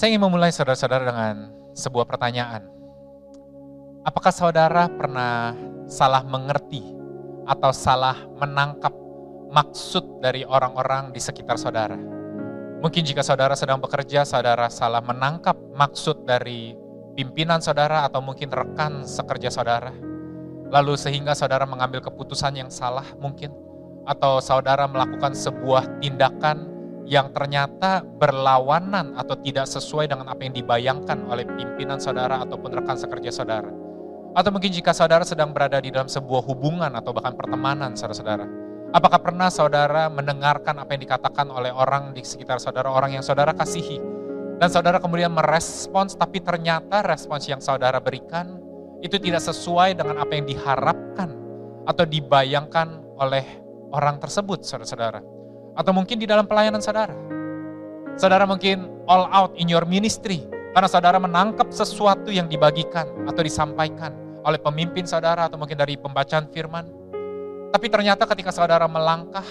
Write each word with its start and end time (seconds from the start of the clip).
Saya 0.00 0.16
ingin 0.16 0.24
memulai 0.24 0.48
saudara-saudara 0.48 1.04
dengan 1.12 1.52
sebuah 1.76 2.08
pertanyaan. 2.08 2.64
Apakah 4.00 4.32
saudara 4.32 4.88
pernah 4.88 5.52
salah 5.92 6.24
mengerti 6.24 6.80
atau 7.44 7.68
salah 7.68 8.16
menangkap 8.40 8.96
maksud 9.52 10.24
dari 10.24 10.40
orang-orang 10.48 11.12
di 11.12 11.20
sekitar 11.20 11.60
saudara? 11.60 12.00
Mungkin 12.80 13.04
jika 13.04 13.20
saudara 13.20 13.52
sedang 13.52 13.76
bekerja, 13.76 14.24
saudara 14.24 14.72
salah 14.72 15.04
menangkap 15.04 15.60
maksud 15.76 16.24
dari 16.24 16.72
pimpinan 17.12 17.60
saudara 17.60 18.00
atau 18.08 18.24
mungkin 18.24 18.48
rekan 18.48 19.04
sekerja 19.04 19.52
saudara. 19.52 19.92
Lalu 20.72 20.96
sehingga 20.96 21.36
saudara 21.36 21.68
mengambil 21.68 22.00
keputusan 22.00 22.56
yang 22.56 22.72
salah 22.72 23.04
mungkin. 23.20 23.52
Atau 24.08 24.40
saudara 24.40 24.88
melakukan 24.88 25.36
sebuah 25.36 26.00
tindakan 26.00 26.69
yang 27.10 27.34
ternyata 27.34 28.06
berlawanan 28.06 29.18
atau 29.18 29.34
tidak 29.42 29.66
sesuai 29.66 30.06
dengan 30.06 30.30
apa 30.30 30.46
yang 30.46 30.54
dibayangkan 30.54 31.26
oleh 31.26 31.42
pimpinan 31.42 31.98
saudara 31.98 32.38
ataupun 32.46 32.70
rekan 32.70 32.94
sekerja 32.94 33.34
saudara. 33.34 33.66
Atau 34.30 34.54
mungkin 34.54 34.70
jika 34.70 34.94
saudara 34.94 35.26
sedang 35.26 35.50
berada 35.50 35.82
di 35.82 35.90
dalam 35.90 36.06
sebuah 36.06 36.46
hubungan 36.46 36.94
atau 36.94 37.10
bahkan 37.10 37.34
pertemanan 37.34 37.98
saudara-saudara. 37.98 38.46
Apakah 38.94 39.18
pernah 39.26 39.50
saudara 39.50 40.06
mendengarkan 40.06 40.78
apa 40.78 40.94
yang 40.94 41.02
dikatakan 41.02 41.50
oleh 41.50 41.74
orang 41.74 42.14
di 42.14 42.22
sekitar 42.22 42.62
saudara, 42.62 42.94
orang 42.94 43.18
yang 43.18 43.26
saudara 43.26 43.58
kasihi. 43.58 43.98
Dan 44.62 44.70
saudara 44.70 45.02
kemudian 45.02 45.34
merespons, 45.34 46.14
tapi 46.14 46.38
ternyata 46.38 47.02
respons 47.02 47.50
yang 47.50 47.58
saudara 47.58 47.98
berikan 47.98 48.54
itu 49.02 49.18
tidak 49.18 49.42
sesuai 49.42 49.98
dengan 49.98 50.22
apa 50.22 50.30
yang 50.38 50.46
diharapkan 50.46 51.34
atau 51.90 52.04
dibayangkan 52.06 53.02
oleh 53.18 53.42
orang 53.90 54.22
tersebut 54.22 54.62
saudara-saudara. 54.62 55.39
Atau 55.74 55.92
mungkin 55.94 56.18
di 56.18 56.26
dalam 56.26 56.46
pelayanan 56.46 56.82
saudara. 56.82 57.14
Saudara 58.18 58.44
mungkin 58.44 58.88
all 59.08 59.26
out 59.30 59.52
in 59.56 59.70
your 59.70 59.86
ministry. 59.86 60.44
Karena 60.70 60.86
saudara 60.86 61.18
menangkap 61.18 61.74
sesuatu 61.74 62.30
yang 62.30 62.46
dibagikan 62.46 63.10
atau 63.26 63.42
disampaikan 63.42 64.14
oleh 64.46 64.60
pemimpin 64.60 65.02
saudara 65.02 65.50
atau 65.50 65.58
mungkin 65.58 65.74
dari 65.74 65.98
pembacaan 65.98 66.46
firman. 66.54 66.86
Tapi 67.70 67.86
ternyata 67.90 68.26
ketika 68.26 68.54
saudara 68.54 68.86
melangkah 68.86 69.46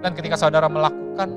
dan 0.00 0.12
ketika 0.16 0.36
saudara 0.36 0.68
melakukan, 0.68 1.36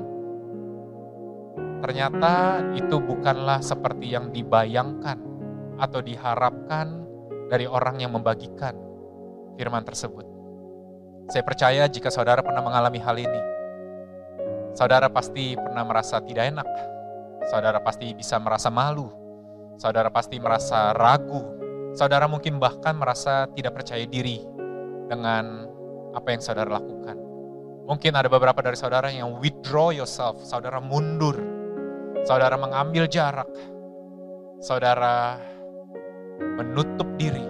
ternyata 1.84 2.64
itu 2.76 2.96
bukanlah 3.00 3.60
seperti 3.60 4.12
yang 4.12 4.32
dibayangkan 4.32 5.16
atau 5.78 6.00
diharapkan 6.02 7.06
dari 7.48 7.64
orang 7.64 8.02
yang 8.02 8.12
membagikan 8.12 8.76
firman 9.56 9.84
tersebut. 9.86 10.26
Saya 11.28 11.44
percaya 11.44 11.84
jika 11.88 12.08
saudara 12.08 12.40
pernah 12.40 12.64
mengalami 12.64 13.00
hal 13.00 13.16
ini, 13.16 13.40
Saudara 14.78 15.10
pasti 15.10 15.58
pernah 15.58 15.82
merasa 15.82 16.22
tidak 16.22 16.54
enak. 16.54 16.68
Saudara 17.50 17.82
pasti 17.82 18.14
bisa 18.14 18.38
merasa 18.38 18.70
malu. 18.70 19.10
Saudara 19.74 20.06
pasti 20.06 20.38
merasa 20.38 20.94
ragu. 20.94 21.42
Saudara 21.98 22.30
mungkin 22.30 22.62
bahkan 22.62 22.94
merasa 22.94 23.50
tidak 23.58 23.82
percaya 23.82 24.06
diri 24.06 24.38
dengan 25.10 25.66
apa 26.14 26.30
yang 26.30 26.38
saudara 26.38 26.78
lakukan. 26.78 27.18
Mungkin 27.90 28.14
ada 28.14 28.30
beberapa 28.30 28.62
dari 28.62 28.78
saudara 28.78 29.10
yang 29.10 29.42
withdraw 29.42 29.90
yourself, 29.90 30.38
saudara 30.46 30.78
mundur. 30.78 31.34
Saudara 32.22 32.54
mengambil 32.54 33.10
jarak. 33.10 33.50
Saudara 34.62 35.42
menutup 36.38 37.10
diri. 37.18 37.42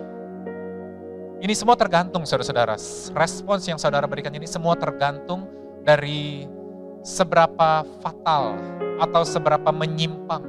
Ini 1.45 1.53
semua 1.53 1.77
tergantung 1.77 2.25
saudara-saudara. 2.25 2.81
Respons 3.13 3.69
yang 3.69 3.77
saudara 3.77 4.09
berikan 4.09 4.33
ini 4.33 4.49
semua 4.49 4.81
tergantung 4.81 5.45
dari 5.85 6.57
seberapa 7.03 7.87
fatal 8.03 8.59
atau 8.99 9.23
seberapa 9.23 9.71
menyimpang 9.71 10.43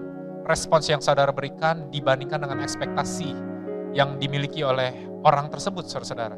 respons 0.49 0.89
yang 0.89 0.99
saudara 0.99 1.29
berikan 1.29 1.85
dibandingkan 1.93 2.41
dengan 2.41 2.65
ekspektasi 2.65 3.29
yang 3.93 4.17
dimiliki 4.17 4.65
oleh 4.65 4.93
orang 5.21 5.49
tersebut, 5.53 5.85
saudara-saudara. 5.85 6.37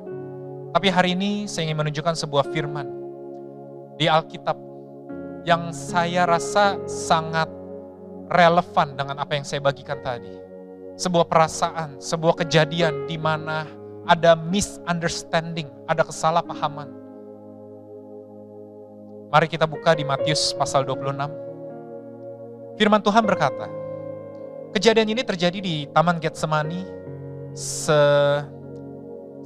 Tapi 0.71 0.87
hari 0.87 1.15
ini 1.15 1.47
saya 1.47 1.71
ingin 1.71 1.83
menunjukkan 1.83 2.15
sebuah 2.15 2.47
firman 2.51 2.87
di 3.99 4.07
Alkitab 4.07 4.55
yang 5.43 5.71
saya 5.75 6.27
rasa 6.27 6.79
sangat 6.87 7.47
relevan 8.31 8.95
dengan 8.95 9.19
apa 9.19 9.35
yang 9.35 9.43
saya 9.43 9.59
bagikan 9.59 9.99
tadi. 9.99 10.31
Sebuah 10.95 11.27
perasaan, 11.27 11.99
sebuah 11.99 12.45
kejadian 12.45 13.07
di 13.07 13.19
mana 13.19 13.67
ada 14.07 14.35
misunderstanding, 14.35 15.67
ada 15.87 16.07
kesalahpahaman 16.07 17.00
Mari 19.31 19.47
kita 19.47 19.63
buka 19.63 19.95
di 19.95 20.03
Matius 20.03 20.51
pasal 20.59 20.83
26. 20.83 22.75
Firman 22.75 22.99
Tuhan 22.99 23.23
berkata, 23.23 23.71
kejadian 24.75 25.15
ini 25.15 25.23
terjadi 25.23 25.55
di 25.63 25.87
Taman 25.87 26.19
Getsemani 26.19 26.83
se 27.55 27.95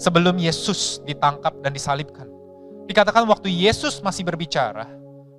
sebelum 0.02 0.42
Yesus 0.42 1.06
ditangkap 1.06 1.54
dan 1.62 1.70
disalibkan. 1.70 2.26
Dikatakan 2.90 3.30
waktu 3.30 3.54
Yesus 3.54 4.02
masih 4.02 4.26
berbicara, 4.26 4.90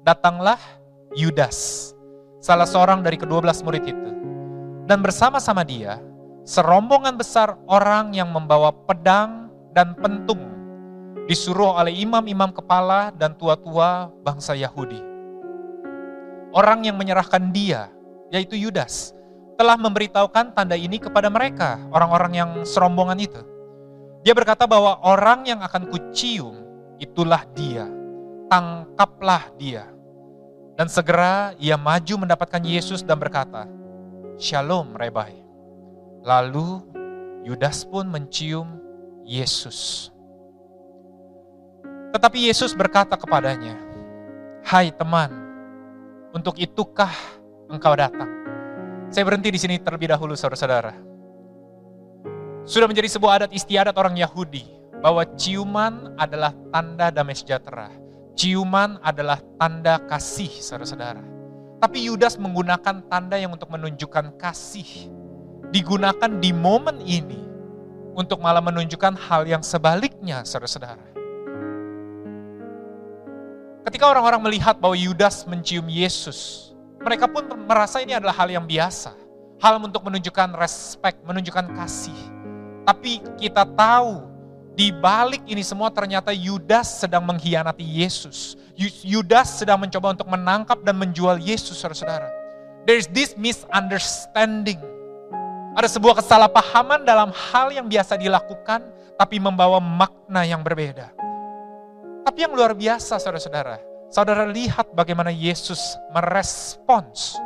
datanglah 0.06 0.62
Yudas, 1.18 1.90
salah 2.38 2.70
seorang 2.70 3.02
dari 3.02 3.18
kedua 3.18 3.42
belas 3.42 3.66
murid 3.66 3.82
itu. 3.82 4.10
Dan 4.86 5.02
bersama-sama 5.02 5.66
dia, 5.66 5.98
serombongan 6.46 7.18
besar 7.18 7.58
orang 7.66 8.14
yang 8.14 8.30
membawa 8.30 8.70
pedang 8.70 9.50
dan 9.74 9.98
pentung 9.98 10.55
disuruh 11.26 11.74
oleh 11.74 11.92
imam-imam 12.06 12.54
kepala 12.54 13.10
dan 13.10 13.34
tua-tua 13.34 14.10
bangsa 14.22 14.54
Yahudi. 14.54 15.02
Orang 16.54 16.86
yang 16.86 16.96
menyerahkan 16.96 17.50
dia, 17.50 17.90
yaitu 18.30 18.56
Yudas, 18.56 19.12
telah 19.58 19.74
memberitahukan 19.76 20.54
tanda 20.54 20.78
ini 20.78 20.96
kepada 21.02 21.26
mereka, 21.28 21.82
orang-orang 21.90 22.32
yang 22.32 22.50
serombongan 22.62 23.18
itu. 23.20 23.42
Dia 24.22 24.32
berkata 24.32 24.64
bahwa 24.64 25.02
orang 25.02 25.44
yang 25.44 25.60
akan 25.60 25.90
kucium, 25.90 26.54
itulah 27.02 27.44
dia. 27.52 27.86
Tangkaplah 28.46 29.50
dia. 29.58 29.90
Dan 30.78 30.86
segera 30.86 31.52
ia 31.58 31.74
maju 31.74 32.26
mendapatkan 32.26 32.62
Yesus 32.62 33.02
dan 33.02 33.18
berkata, 33.18 33.66
Shalom 34.38 34.94
Rebai. 34.94 35.34
Lalu 36.22 36.84
Yudas 37.46 37.86
pun 37.86 38.10
mencium 38.10 38.76
Yesus. 39.24 40.10
Tetapi 42.16 42.48
Yesus 42.48 42.72
berkata 42.72 43.12
kepadanya, 43.12 43.76
"Hai 44.64 44.88
teman, 44.88 45.28
untuk 46.32 46.56
itukah 46.56 47.12
engkau 47.68 47.92
datang?" 47.92 48.32
Saya 49.12 49.28
berhenti 49.28 49.52
di 49.52 49.60
sini 49.60 49.76
terlebih 49.76 50.08
dahulu 50.08 50.32
saudara-saudara. 50.32 50.96
Sudah 52.64 52.88
menjadi 52.88 53.12
sebuah 53.12 53.44
adat 53.44 53.50
istiadat 53.52 53.92
orang 54.00 54.16
Yahudi 54.16 54.64
bahwa 55.04 55.28
ciuman 55.36 56.16
adalah 56.16 56.56
tanda 56.72 57.12
damai 57.12 57.36
sejahtera. 57.36 57.92
Ciuman 58.32 58.96
adalah 59.04 59.36
tanda 59.60 60.00
kasih 60.08 60.48
saudara-saudara. 60.48 61.20
Tapi 61.84 62.08
Yudas 62.08 62.40
menggunakan 62.40 63.04
tanda 63.12 63.36
yang 63.36 63.52
untuk 63.52 63.68
menunjukkan 63.68 64.40
kasih. 64.40 65.12
Digunakan 65.68 66.32
di 66.40 66.48
momen 66.56 66.96
ini 67.04 67.44
untuk 68.16 68.40
malah 68.40 68.64
menunjukkan 68.64 69.20
hal 69.20 69.44
yang 69.44 69.60
sebaliknya 69.60 70.40
saudara-saudara. 70.48 71.15
Ketika 73.86 74.10
orang-orang 74.10 74.42
melihat 74.50 74.82
bahwa 74.82 74.98
Yudas 74.98 75.46
mencium 75.46 75.86
Yesus, 75.86 76.74
mereka 76.98 77.30
pun 77.30 77.46
merasa 77.70 78.02
ini 78.02 78.18
adalah 78.18 78.34
hal 78.34 78.50
yang 78.50 78.66
biasa. 78.66 79.14
Hal 79.62 79.78
untuk 79.78 80.02
menunjukkan 80.02 80.58
respect, 80.58 81.22
menunjukkan 81.22 81.70
kasih. 81.70 82.18
Tapi 82.82 83.22
kita 83.38 83.62
tahu 83.62 84.26
di 84.74 84.90
balik 84.90 85.46
ini 85.46 85.62
semua 85.62 85.94
ternyata 85.94 86.34
Yudas 86.34 86.98
sedang 86.98 87.22
mengkhianati 87.30 87.86
Yesus. 87.86 88.58
Yudas 89.06 89.62
sedang 89.62 89.78
mencoba 89.78 90.18
untuk 90.18 90.26
menangkap 90.34 90.82
dan 90.82 90.98
menjual 90.98 91.38
Yesus, 91.38 91.78
saudara-saudara. 91.78 92.26
There 92.90 92.98
is 92.98 93.06
this 93.14 93.38
misunderstanding. 93.38 94.82
Ada 95.78 95.94
sebuah 95.94 96.18
kesalahpahaman 96.18 97.06
dalam 97.06 97.30
hal 97.30 97.70
yang 97.70 97.86
biasa 97.86 98.18
dilakukan, 98.18 98.82
tapi 99.14 99.38
membawa 99.38 99.78
makna 99.78 100.42
yang 100.42 100.66
berbeda. 100.66 101.14
Tapi 102.26 102.42
yang 102.42 102.58
luar 102.58 102.74
biasa 102.74 103.22
saudara-saudara, 103.22 103.78
saudara 104.10 104.42
lihat 104.50 104.90
bagaimana 104.90 105.30
Yesus 105.30 105.78
merespons 106.10 107.38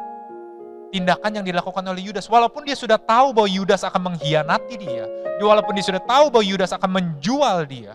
tindakan 0.88 1.36
yang 1.36 1.44
dilakukan 1.44 1.84
oleh 1.84 2.08
Yudas. 2.08 2.24
Walaupun 2.32 2.64
dia 2.64 2.72
sudah 2.72 2.96
tahu 2.96 3.36
bahwa 3.36 3.44
Yudas 3.44 3.84
akan 3.84 4.08
mengkhianati 4.08 4.80
dia, 4.80 5.04
walaupun 5.36 5.76
dia 5.76 5.84
sudah 5.84 6.00
tahu 6.00 6.32
bahwa 6.32 6.44
Yudas 6.48 6.72
akan 6.72 6.90
menjual 6.96 7.68
dia. 7.68 7.92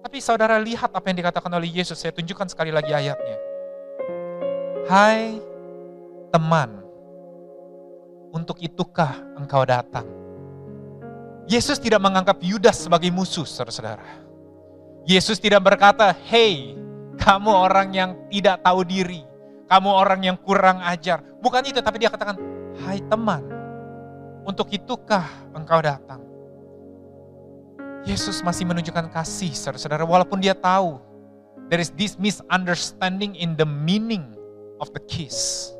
Tapi 0.00 0.24
saudara 0.24 0.56
lihat 0.56 0.88
apa 0.88 1.04
yang 1.12 1.20
dikatakan 1.20 1.52
oleh 1.52 1.68
Yesus. 1.68 2.00
Saya 2.00 2.16
tunjukkan 2.16 2.48
sekali 2.48 2.72
lagi 2.72 2.96
ayatnya. 2.96 3.36
Hai 4.88 5.36
teman, 6.32 6.80
untuk 8.32 8.56
itukah 8.64 9.20
engkau 9.36 9.68
datang? 9.68 10.08
Yesus 11.44 11.76
tidak 11.76 12.00
menganggap 12.00 12.40
Yudas 12.40 12.88
sebagai 12.88 13.12
musuh, 13.12 13.44
saudara-saudara. 13.44 14.29
Yesus 15.08 15.40
tidak 15.40 15.64
berkata, 15.64 16.12
"Hei, 16.28 16.80
kamu 17.20 17.52
orang 17.52 17.88
yang 17.92 18.10
tidak 18.32 18.64
tahu 18.64 18.80
diri, 18.82 19.20
kamu 19.68 19.88
orang 19.92 20.20
yang 20.24 20.36
kurang 20.40 20.80
ajar. 20.80 21.20
Bukan 21.44 21.62
itu, 21.68 21.84
tapi 21.84 22.00
dia 22.00 22.08
katakan, 22.08 22.40
hai 22.88 22.98
teman, 23.06 23.44
untuk 24.48 24.72
itukah 24.72 25.28
engkau 25.52 25.84
datang? 25.84 26.24
Yesus 28.08 28.40
masih 28.40 28.64
menunjukkan 28.64 29.12
kasih, 29.12 29.52
saudara-saudara, 29.52 30.08
walaupun 30.08 30.40
dia 30.40 30.56
tahu 30.56 30.96
there 31.68 31.78
is 31.78 31.92
this 31.94 32.16
misunderstanding 32.16 33.36
in 33.36 33.52
the 33.60 33.68
meaning 33.68 34.32
of 34.80 34.88
the 34.96 35.02
kiss. 35.04 35.70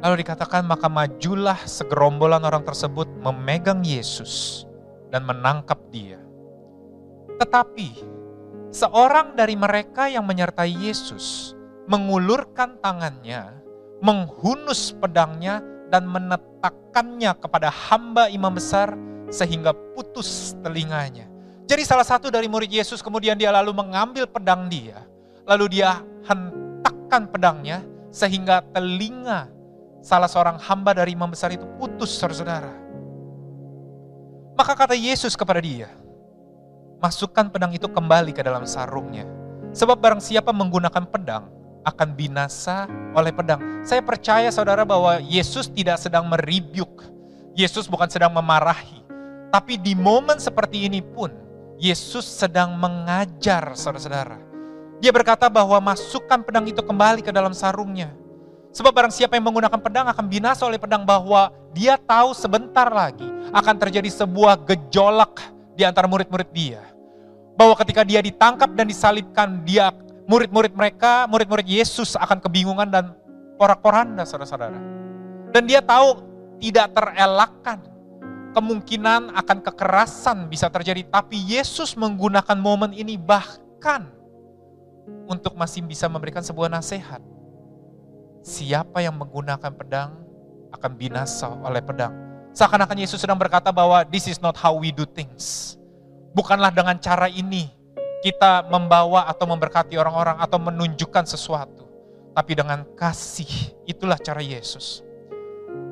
Lalu 0.00 0.24
dikatakan, 0.24 0.64
maka 0.64 0.88
majulah 0.88 1.58
segerombolan 1.68 2.40
orang 2.46 2.62
tersebut 2.64 3.10
memegang 3.20 3.82
Yesus 3.82 4.64
dan 5.08 5.24
menangkap 5.24 5.78
dia. 5.90 6.20
Tetapi 7.38 8.18
Seorang 8.68 9.32
dari 9.32 9.56
mereka 9.56 10.12
yang 10.12 10.28
menyertai 10.28 10.68
Yesus 10.68 11.56
mengulurkan 11.88 12.76
tangannya, 12.84 13.56
menghunus 14.04 14.92
pedangnya, 14.92 15.64
dan 15.88 16.04
menetakkannya 16.04 17.32
kepada 17.40 17.72
hamba 17.72 18.28
imam 18.28 18.52
besar 18.52 18.92
sehingga 19.32 19.72
putus 19.96 20.52
telinganya. 20.60 21.24
Jadi 21.64 21.80
salah 21.80 22.04
satu 22.04 22.28
dari 22.28 22.44
murid 22.44 22.68
Yesus 22.68 23.00
kemudian 23.00 23.40
dia 23.40 23.48
lalu 23.48 23.72
mengambil 23.72 24.28
pedang 24.28 24.68
dia, 24.68 25.00
lalu 25.48 25.80
dia 25.80 26.04
hentakkan 26.28 27.24
pedangnya 27.24 27.80
sehingga 28.12 28.60
telinga 28.76 29.48
salah 30.04 30.28
seorang 30.28 30.60
hamba 30.60 30.92
dari 30.92 31.16
imam 31.16 31.32
besar 31.32 31.56
itu 31.56 31.64
putus 31.80 32.20
saudara. 32.20 32.77
Maka 34.58 34.74
kata 34.74 34.98
Yesus 34.98 35.38
kepada 35.38 35.62
dia, 35.62 35.86
masukkan 36.98 37.46
pedang 37.46 37.70
itu 37.70 37.86
kembali 37.86 38.34
ke 38.34 38.42
dalam 38.42 38.66
sarungnya. 38.66 39.22
Sebab 39.70 39.94
barang 39.94 40.18
siapa 40.18 40.50
menggunakan 40.50 41.06
pedang 41.06 41.46
akan 41.86 42.08
binasa 42.18 42.90
oleh 43.14 43.30
pedang. 43.30 43.86
Saya 43.86 44.02
percaya 44.02 44.50
saudara 44.50 44.82
bahwa 44.82 45.22
Yesus 45.22 45.70
tidak 45.70 46.02
sedang 46.02 46.26
meribyuk. 46.26 47.06
Yesus 47.54 47.86
bukan 47.86 48.10
sedang 48.10 48.34
memarahi. 48.34 48.98
Tapi 49.54 49.78
di 49.78 49.94
momen 49.94 50.42
seperti 50.42 50.90
ini 50.90 51.06
pun 51.06 51.30
Yesus 51.78 52.26
sedang 52.26 52.74
mengajar 52.74 53.78
saudara-saudara. 53.78 54.42
Dia 54.98 55.14
berkata 55.14 55.46
bahwa 55.46 55.78
masukkan 55.94 56.42
pedang 56.42 56.66
itu 56.66 56.82
kembali 56.82 57.22
ke 57.22 57.30
dalam 57.30 57.54
sarungnya. 57.54 58.10
Sebab 58.72 58.92
barang 58.92 59.12
siapa 59.12 59.34
yang 59.34 59.48
menggunakan 59.48 59.80
pedang 59.80 60.06
akan 60.12 60.24
binasa 60.28 60.68
oleh 60.68 60.76
pedang 60.76 61.02
bahwa 61.02 61.48
dia 61.72 61.96
tahu 61.96 62.36
sebentar 62.36 62.86
lagi 62.92 63.24
akan 63.52 63.74
terjadi 63.80 64.12
sebuah 64.12 64.60
gejolak 64.68 65.40
di 65.72 65.88
antara 65.88 66.04
murid-murid 66.04 66.50
dia. 66.52 66.82
Bahwa 67.56 67.74
ketika 67.80 68.04
dia 68.06 68.22
ditangkap 68.22 68.70
dan 68.76 68.86
disalibkan, 68.86 69.64
dia 69.66 69.90
murid-murid 70.28 70.76
mereka, 70.76 71.26
murid-murid 71.26 71.66
Yesus 71.66 72.14
akan 72.14 72.38
kebingungan 72.44 72.86
dan 72.86 73.04
porak-poranda 73.56 74.22
saudara-saudara. 74.22 74.78
Dan 75.50 75.64
dia 75.64 75.80
tahu 75.80 76.22
tidak 76.60 76.92
terelakkan 76.92 77.82
kemungkinan 78.52 79.32
akan 79.32 79.58
kekerasan 79.64 80.46
bisa 80.46 80.68
terjadi. 80.68 81.06
Tapi 81.08 81.40
Yesus 81.40 81.96
menggunakan 81.96 82.58
momen 82.58 82.92
ini 82.92 83.16
bahkan 83.16 84.10
untuk 85.28 85.56
masih 85.56 85.84
bisa 85.84 86.06
memberikan 86.06 86.44
sebuah 86.44 86.68
nasihat. 86.68 87.20
Siapa 88.48 89.04
yang 89.04 89.20
menggunakan 89.20 89.68
pedang 89.76 90.16
akan 90.72 90.96
binasa 90.96 91.52
oleh 91.60 91.84
pedang. 91.84 92.16
Seakan-akan 92.56 93.04
Yesus 93.04 93.20
sedang 93.20 93.36
berkata 93.36 93.68
bahwa 93.68 94.08
this 94.08 94.24
is 94.24 94.40
not 94.40 94.56
how 94.56 94.72
we 94.72 94.88
do 94.88 95.04
things. 95.04 95.76
Bukanlah 96.32 96.72
dengan 96.72 96.96
cara 96.96 97.28
ini 97.28 97.68
kita 98.24 98.64
membawa 98.72 99.28
atau 99.28 99.44
memberkati 99.52 100.00
orang-orang 100.00 100.40
atau 100.40 100.56
menunjukkan 100.56 101.28
sesuatu. 101.28 101.84
Tapi 102.32 102.56
dengan 102.56 102.88
kasih, 102.96 103.76
itulah 103.84 104.16
cara 104.16 104.40
Yesus. 104.40 105.04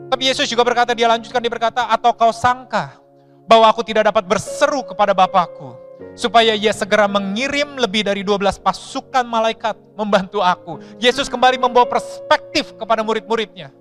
Tapi 0.09 0.33
Yesus 0.33 0.49
juga 0.49 0.65
berkata, 0.65 0.97
dia 0.97 1.13
lanjutkan, 1.13 1.45
dia 1.45 1.53
berkata, 1.53 1.93
atau 1.93 2.15
kau 2.17 2.33
sangka 2.33 2.97
bahwa 3.45 3.69
aku 3.69 3.85
tidak 3.85 4.09
dapat 4.09 4.25
berseru 4.25 4.81
kepada 4.81 5.13
Bapakku, 5.13 5.77
supaya 6.17 6.53
ia 6.57 6.73
segera 6.73 7.09
mengirim 7.09 7.77
lebih 7.77 8.05
dari 8.09 8.21
12 8.25 8.61
pasukan 8.61 9.25
malaikat 9.25 9.77
membantu 9.97 10.41
aku. 10.41 10.81
Yesus 11.01 11.29
kembali 11.29 11.61
membawa 11.61 11.89
perspektif 11.89 12.77
kepada 12.77 13.01
murid-muridnya. 13.05 13.73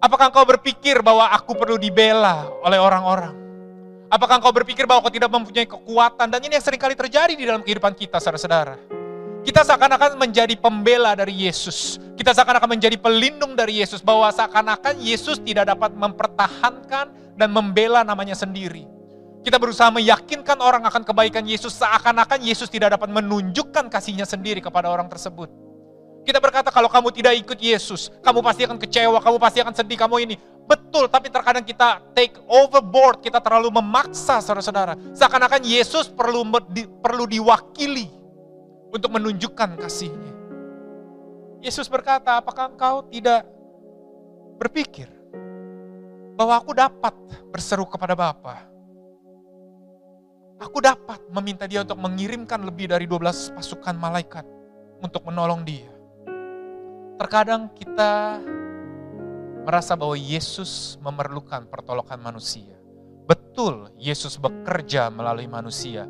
Apakah 0.00 0.32
engkau 0.32 0.48
berpikir 0.48 1.04
bahwa 1.04 1.28
aku 1.28 1.52
perlu 1.52 1.76
dibela 1.76 2.48
oleh 2.64 2.80
orang-orang? 2.80 3.36
Apakah 4.10 4.40
engkau 4.40 4.50
berpikir 4.50 4.88
bahwa 4.88 5.06
kau 5.06 5.12
tidak 5.12 5.30
mempunyai 5.30 5.68
kekuatan? 5.68 6.26
Dan 6.32 6.40
ini 6.42 6.58
yang 6.58 6.64
sering 6.64 6.80
kali 6.80 6.98
terjadi 6.98 7.36
di 7.36 7.44
dalam 7.46 7.62
kehidupan 7.62 7.94
kita, 7.94 8.18
saudara-saudara. 8.18 8.74
Kita 9.40 9.64
seakan-akan 9.64 10.20
menjadi 10.20 10.52
pembela 10.58 11.14
dari 11.14 11.46
Yesus. 11.46 11.96
Kita 12.18 12.34
seakan-akan 12.36 12.76
menjadi 12.76 12.96
pelindung 13.00 13.54
dari 13.54 13.80
Yesus. 13.80 14.04
Bahwa 14.04 14.28
seakan-akan 14.34 14.98
Yesus 15.00 15.38
tidak 15.40 15.70
dapat 15.70 15.94
mempertahankan 15.94 17.38
dan 17.38 17.48
membela 17.48 18.02
namanya 18.02 18.34
sendiri. 18.34 18.84
Kita 19.40 19.56
berusaha 19.56 19.88
meyakinkan 19.88 20.60
orang 20.60 20.84
akan 20.84 21.00
kebaikan 21.00 21.48
Yesus 21.48 21.72
seakan-akan 21.80 22.44
Yesus 22.44 22.68
tidak 22.68 22.92
dapat 22.92 23.08
menunjukkan 23.08 23.88
kasihnya 23.88 24.28
sendiri 24.28 24.60
kepada 24.60 24.92
orang 24.92 25.08
tersebut. 25.08 25.48
Kita 26.20 26.36
berkata 26.36 26.68
kalau 26.68 26.92
kamu 26.92 27.08
tidak 27.16 27.32
ikut 27.40 27.56
Yesus, 27.56 28.12
kamu 28.20 28.44
pasti 28.44 28.68
akan 28.68 28.76
kecewa, 28.76 29.18
kamu 29.24 29.36
pasti 29.40 29.58
akan 29.64 29.72
sedih, 29.72 29.96
kamu 29.96 30.16
ini. 30.28 30.36
Betul, 30.68 31.08
tapi 31.08 31.32
terkadang 31.32 31.64
kita 31.64 32.04
take 32.12 32.36
overboard, 32.44 33.24
kita 33.24 33.40
terlalu 33.40 33.72
memaksa 33.80 34.44
saudara-saudara. 34.44 34.94
Seakan-akan 35.16 35.64
Yesus 35.64 36.12
perlu 36.12 36.44
perlu 37.00 37.24
diwakili 37.24 38.12
untuk 38.92 39.10
menunjukkan 39.16 39.80
kasihnya. 39.80 40.32
Yesus 41.64 41.88
berkata, 41.88 42.36
apakah 42.36 42.76
engkau 42.76 43.08
tidak 43.08 43.48
berpikir 44.60 45.08
bahwa 46.36 46.60
aku 46.60 46.76
dapat 46.76 47.16
berseru 47.48 47.88
kepada 47.88 48.12
Bapa? 48.12 48.68
Aku 50.60 50.84
dapat 50.84 51.24
meminta 51.32 51.64
dia 51.64 51.80
untuk 51.80 51.96
mengirimkan 51.96 52.60
lebih 52.60 52.92
dari 52.92 53.08
12 53.08 53.56
pasukan 53.56 53.96
malaikat 53.96 54.44
untuk 55.00 55.24
menolong 55.24 55.64
dia. 55.64 55.88
Terkadang 57.16 57.72
kita 57.72 58.44
merasa 59.64 59.96
bahwa 59.96 60.20
Yesus 60.20 61.00
memerlukan 61.00 61.64
pertolongan 61.64 62.20
manusia. 62.20 62.76
Betul, 63.24 63.88
Yesus 63.96 64.36
bekerja 64.36 65.08
melalui 65.08 65.48
manusia, 65.48 66.04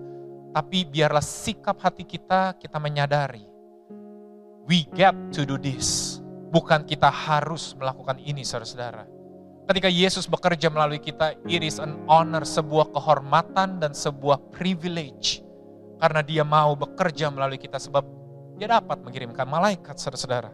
tapi 0.50 0.83
biarlah 0.83 1.23
sikap 1.23 1.78
hati 1.78 2.02
kita, 2.02 2.59
kita 2.59 2.83
menyadari, 2.83 3.47
we 4.66 4.83
get 4.99 5.14
to 5.30 5.47
do 5.47 5.54
this. 5.62 6.19
Bukan 6.50 6.83
kita 6.83 7.07
harus 7.07 7.78
melakukan 7.78 8.19
ini, 8.19 8.42
saudara-saudara. 8.42 9.19
Ketika 9.70 9.86
Yesus 9.86 10.26
bekerja 10.26 10.66
melalui 10.66 10.98
kita, 10.98 11.38
it 11.46 11.62
is 11.62 11.78
an 11.78 11.94
honor, 12.10 12.42
sebuah 12.42 12.90
kehormatan 12.90 13.78
dan 13.78 13.94
sebuah 13.94 14.50
privilege. 14.50 15.46
Karena 16.02 16.26
dia 16.26 16.42
mau 16.42 16.74
bekerja 16.74 17.30
melalui 17.30 17.54
kita 17.54 17.78
sebab 17.78 18.02
dia 18.58 18.66
dapat 18.66 18.98
mengirimkan 18.98 19.46
malaikat, 19.46 19.94
saudara-saudara. 19.94 20.50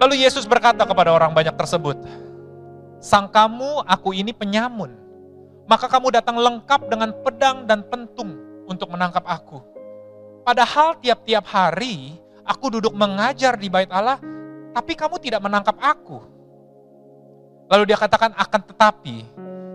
Lalu 0.00 0.24
Yesus 0.24 0.48
berkata 0.48 0.88
kepada 0.88 1.12
orang 1.12 1.36
banyak 1.36 1.52
tersebut, 1.52 2.00
Sang 3.04 3.28
kamu 3.28 3.84
aku 3.84 4.16
ini 4.16 4.32
penyamun, 4.32 4.96
maka 5.68 5.92
kamu 5.92 6.08
datang 6.08 6.40
lengkap 6.40 6.88
dengan 6.88 7.12
pedang 7.20 7.68
dan 7.68 7.84
pentung 7.84 8.32
untuk 8.64 8.88
menangkap 8.88 9.28
aku. 9.28 9.60
Padahal 10.40 10.96
tiap-tiap 11.04 11.44
hari 11.52 12.16
aku 12.48 12.80
duduk 12.80 12.96
mengajar 12.96 13.60
di 13.60 13.68
bait 13.68 13.92
Allah, 13.92 14.16
tapi 14.72 14.96
kamu 14.96 15.20
tidak 15.20 15.44
menangkap 15.44 15.76
aku. 15.76 16.31
Lalu 17.72 17.88
dia 17.88 17.96
katakan 17.96 18.36
akan 18.36 18.62
tetapi 18.68 19.24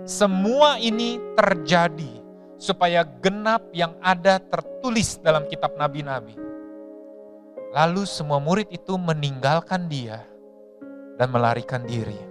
semua 0.05 0.77
ini 0.77 1.17
terjadi 1.33 2.21
supaya 2.61 3.01
genap 3.01 3.65
yang 3.73 3.97
ada 4.05 4.37
tertulis 4.37 5.17
dalam 5.17 5.49
kitab 5.49 5.73
nabi-nabi. 5.73 6.37
Lalu 7.73 8.05
semua 8.05 8.37
murid 8.37 8.69
itu 8.69 8.93
meninggalkan 9.01 9.89
dia 9.89 10.21
dan 11.17 11.33
melarikan 11.33 11.81
diri. 11.89 12.21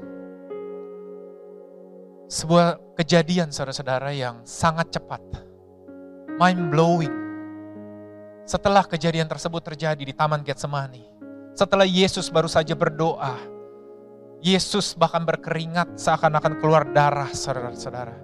Sebuah 2.30 2.94
kejadian 2.94 3.50
saudara-saudara 3.50 4.14
yang 4.14 4.46
sangat 4.46 4.94
cepat. 4.94 5.22
Mind 6.38 6.70
blowing. 6.70 7.14
Setelah 8.46 8.86
kejadian 8.86 9.26
tersebut 9.26 9.66
terjadi 9.66 9.98
di 9.98 10.14
Taman 10.14 10.46
Getsemani, 10.46 11.18
Setelah 11.56 11.88
Yesus 11.88 12.28
baru 12.28 12.52
saja 12.52 12.76
berdoa, 12.76 13.55
Yesus 14.44 14.92
bahkan 14.94 15.24
berkeringat 15.24 15.96
seakan-akan 15.96 16.60
keluar 16.60 16.84
darah, 16.92 17.32
saudara-saudara. 17.32 18.14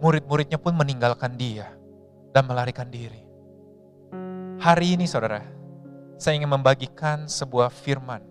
Murid-muridnya 0.00 0.56
pun 0.56 0.72
meninggalkan 0.72 1.36
dia 1.36 1.68
dan 2.32 2.46
melarikan 2.48 2.88
diri. 2.88 3.20
Hari 4.60 4.96
ini, 4.96 5.04
saudara, 5.04 5.44
saya 6.16 6.36
ingin 6.40 6.52
membagikan 6.52 7.28
sebuah 7.28 7.68
firman 7.68 8.24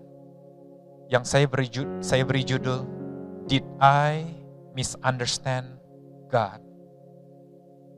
yang 1.09 1.25
saya 1.25 1.50
beri, 1.50 1.69
saya 2.01 2.21
beri 2.25 2.45
judul 2.45 2.86
Did 3.50 3.65
I 3.81 4.25
Misunderstand 4.74 5.77
God? 6.29 6.69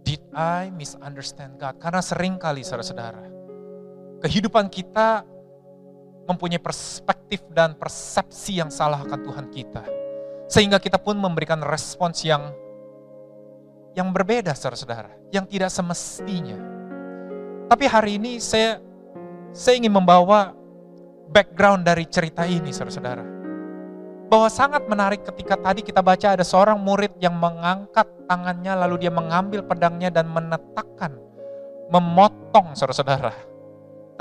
Did 0.01 0.23
I 0.33 0.73
misunderstand 0.73 1.61
God? 1.61 1.77
Karena 1.77 2.01
sering 2.01 2.41
kali 2.41 2.65
saudara-saudara, 2.65 3.21
kehidupan 4.19 4.67
kita 4.67 5.23
mempunyai 6.29 6.61
perspektif 6.61 7.41
dan 7.51 7.73
persepsi 7.77 8.61
yang 8.61 8.69
salah 8.69 9.01
akan 9.01 9.19
Tuhan 9.21 9.45
kita. 9.49 9.83
Sehingga 10.51 10.77
kita 10.77 10.99
pun 10.99 11.15
memberikan 11.15 11.63
respons 11.63 12.27
yang 12.27 12.51
yang 13.91 14.11
berbeda 14.11 14.55
saudara-saudara, 14.55 15.11
yang 15.35 15.43
tidak 15.47 15.71
semestinya. 15.71 16.59
Tapi 17.71 17.85
hari 17.87 18.19
ini 18.19 18.39
saya 18.39 18.79
saya 19.51 19.79
ingin 19.79 19.91
membawa 19.91 20.55
background 21.31 21.87
dari 21.87 22.07
cerita 22.07 22.47
ini 22.47 22.71
saudara-saudara. 22.71 23.23
Bahwa 24.31 24.47
sangat 24.47 24.87
menarik 24.87 25.27
ketika 25.27 25.59
tadi 25.59 25.83
kita 25.83 25.99
baca 25.99 26.39
ada 26.39 26.43
seorang 26.47 26.79
murid 26.79 27.19
yang 27.19 27.35
mengangkat 27.35 28.07
tangannya 28.31 28.71
lalu 28.79 29.07
dia 29.07 29.11
mengambil 29.11 29.59
pedangnya 29.59 30.07
dan 30.07 30.31
menetakkan, 30.31 31.19
memotong 31.91 32.71
saudara-saudara 32.71 33.50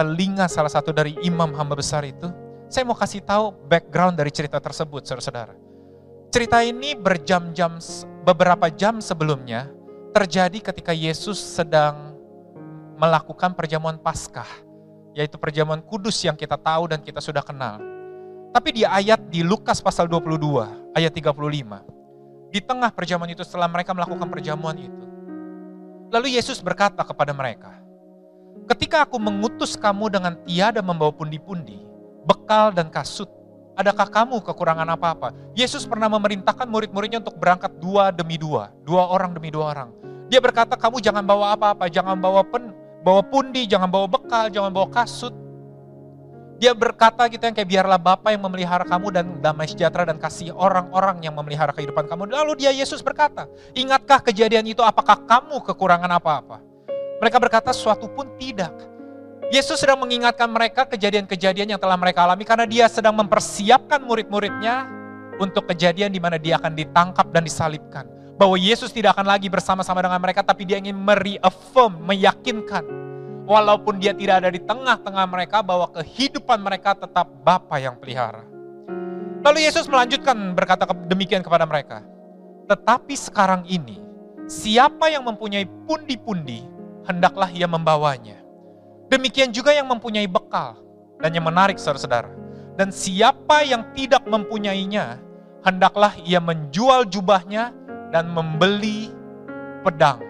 telinga 0.01 0.49
salah 0.49 0.73
satu 0.73 0.97
dari 0.97 1.13
imam 1.21 1.53
hamba 1.53 1.77
besar 1.77 2.09
itu, 2.09 2.33
saya 2.73 2.89
mau 2.89 2.97
kasih 2.97 3.21
tahu 3.21 3.53
background 3.69 4.17
dari 4.17 4.33
cerita 4.33 4.57
tersebut, 4.57 5.05
saudara-saudara. 5.05 5.53
Cerita 6.33 6.65
ini 6.65 6.97
berjam-jam, 6.97 7.77
beberapa 8.25 8.73
jam 8.73 9.05
sebelumnya, 9.05 9.69
terjadi 10.17 10.73
ketika 10.73 10.97
Yesus 10.97 11.37
sedang 11.37 12.17
melakukan 12.97 13.53
perjamuan 13.53 14.01
Paskah, 14.01 14.49
yaitu 15.13 15.37
perjamuan 15.37 15.85
kudus 15.85 16.17
yang 16.25 16.33
kita 16.33 16.57
tahu 16.57 16.89
dan 16.89 17.05
kita 17.05 17.21
sudah 17.21 17.45
kenal. 17.45 17.77
Tapi 18.57 18.81
di 18.81 18.83
ayat 18.89 19.29
di 19.29 19.45
Lukas 19.45 19.85
pasal 19.85 20.09
22, 20.09 20.97
ayat 20.97 21.13
35, 21.13 21.85
di 22.49 22.61
tengah 22.65 22.89
perjamuan 22.89 23.29
itu 23.29 23.45
setelah 23.45 23.69
mereka 23.69 23.93
melakukan 23.93 24.33
perjamuan 24.33 24.81
itu, 24.81 25.05
lalu 26.09 26.41
Yesus 26.41 26.65
berkata 26.65 27.05
kepada 27.05 27.37
mereka, 27.37 27.80
Ketika 28.71 29.03
aku 29.03 29.19
mengutus 29.19 29.75
kamu 29.75 30.15
dengan 30.15 30.39
tiada 30.47 30.79
membawa 30.79 31.11
pundi-pundi, 31.11 31.83
bekal 32.23 32.71
dan 32.71 32.87
kasut, 32.87 33.27
adakah 33.75 34.07
kamu 34.07 34.39
kekurangan 34.47 34.87
apa-apa? 34.95 35.35
Yesus 35.59 35.83
pernah 35.89 36.07
memerintahkan 36.07 36.71
murid-muridnya 36.71 37.19
untuk 37.19 37.35
berangkat 37.35 37.75
dua 37.83 38.15
demi 38.15 38.39
dua, 38.39 38.71
dua 38.87 39.11
orang 39.11 39.35
demi 39.35 39.51
dua 39.51 39.75
orang. 39.75 39.91
Dia 40.31 40.39
berkata, 40.39 40.79
kamu 40.79 41.03
jangan 41.03 41.27
bawa 41.27 41.59
apa-apa, 41.59 41.91
jangan 41.91 42.15
bawa 42.15 42.47
pen, 42.47 42.71
bawa 43.03 43.27
pundi, 43.27 43.67
jangan 43.67 43.91
bawa 43.91 44.07
bekal, 44.07 44.47
jangan 44.47 44.71
bawa 44.71 44.87
kasut. 44.87 45.35
Dia 46.63 46.77
berkata 46.77 47.25
gitu 47.27 47.41
yang 47.41 47.57
kayak 47.57 47.67
biarlah 47.73 47.99
Bapa 47.99 48.31
yang 48.31 48.45
memelihara 48.45 48.85
kamu 48.87 49.11
dan 49.11 49.27
damai 49.41 49.67
sejahtera 49.67 50.07
dan 50.07 50.21
kasih 50.21 50.53
orang-orang 50.53 51.25
yang 51.25 51.35
memelihara 51.35 51.73
kehidupan 51.75 52.07
kamu. 52.07 52.31
Lalu 52.31 52.63
dia 52.63 52.71
Yesus 52.71 53.03
berkata, 53.03 53.51
ingatkah 53.75 54.23
kejadian 54.23 54.69
itu 54.69 54.85
apakah 54.85 55.19
kamu 55.25 55.59
kekurangan 55.65 56.21
apa-apa? 56.21 56.70
Mereka 57.21 57.37
berkata 57.37 57.71
suatu 57.77 58.09
pun 58.09 58.33
tidak. 58.41 58.73
Yesus 59.53 59.77
sedang 59.77 60.01
mengingatkan 60.01 60.49
mereka 60.49 60.89
kejadian-kejadian 60.89 61.77
yang 61.77 61.81
telah 61.81 62.01
mereka 62.01 62.25
alami 62.25 62.49
karena 62.49 62.65
dia 62.65 62.89
sedang 62.89 63.13
mempersiapkan 63.21 64.01
murid-muridnya 64.01 64.89
untuk 65.37 65.69
kejadian 65.69 66.17
di 66.17 66.21
mana 66.23 66.41
dia 66.41 66.57
akan 66.57 66.73
ditangkap 66.73 67.29
dan 67.29 67.45
disalibkan. 67.45 68.09
Bahwa 68.41 68.57
Yesus 68.57 68.89
tidak 68.89 69.21
akan 69.21 69.29
lagi 69.29 69.53
bersama-sama 69.53 70.01
dengan 70.01 70.17
mereka 70.17 70.41
tapi 70.41 70.65
dia 70.65 70.81
ingin 70.81 70.97
mereaffirm, 70.97 72.01
meyakinkan. 72.09 72.89
Walaupun 73.45 74.01
dia 74.01 74.17
tidak 74.17 74.47
ada 74.47 74.49
di 74.55 74.63
tengah-tengah 74.63 75.27
mereka 75.29 75.61
bahwa 75.61 75.91
kehidupan 75.93 76.63
mereka 76.63 76.95
tetap 76.97 77.29
Bapa 77.43 77.77
yang 77.83 77.99
pelihara. 77.99 78.47
Lalu 79.45 79.67
Yesus 79.67 79.91
melanjutkan 79.91 80.55
berkata 80.57 80.87
demikian 81.11 81.43
kepada 81.43 81.67
mereka. 81.67 82.01
Tetapi 82.71 83.19
sekarang 83.19 83.67
ini, 83.67 83.99
siapa 84.47 85.11
yang 85.11 85.27
mempunyai 85.27 85.67
pundi-pundi 85.91 86.80
hendaklah 87.05 87.49
ia 87.53 87.69
membawanya. 87.71 88.41
Demikian 89.11 89.51
juga 89.51 89.75
yang 89.75 89.91
mempunyai 89.91 90.27
bekal 90.31 90.79
dan 91.19 91.35
yang 91.35 91.45
menarik 91.45 91.77
saudara-saudara. 91.77 92.31
Dan 92.79 92.95
siapa 92.95 93.67
yang 93.67 93.85
tidak 93.93 94.25
mempunyainya, 94.25 95.21
hendaklah 95.67 96.17
ia 96.25 96.41
menjual 96.41 97.05
jubahnya 97.11 97.77
dan 98.15 98.31
membeli 98.31 99.13
pedang. 99.85 100.23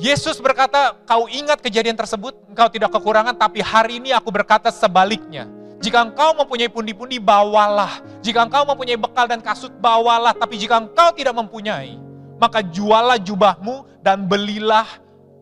Yesus 0.00 0.40
berkata, 0.40 0.96
kau 1.04 1.28
ingat 1.28 1.60
kejadian 1.60 1.94
tersebut, 1.94 2.32
engkau 2.48 2.68
tidak 2.72 2.90
kekurangan, 2.92 3.36
tapi 3.36 3.60
hari 3.60 4.00
ini 4.00 4.10
aku 4.10 4.32
berkata 4.32 4.72
sebaliknya. 4.72 5.46
Jika 5.82 5.98
engkau 5.98 6.32
mempunyai 6.38 6.70
pundi-pundi, 6.70 7.18
bawalah. 7.18 8.00
Jika 8.22 8.46
engkau 8.46 8.62
mempunyai 8.62 8.94
bekal 8.94 9.26
dan 9.26 9.42
kasut, 9.42 9.74
bawalah. 9.82 10.30
Tapi 10.30 10.54
jika 10.54 10.78
engkau 10.78 11.10
tidak 11.10 11.34
mempunyai, 11.34 11.98
maka 12.38 12.62
jualah 12.62 13.18
jubahmu 13.18 13.82
dan 13.98 14.26
belilah 14.30 14.86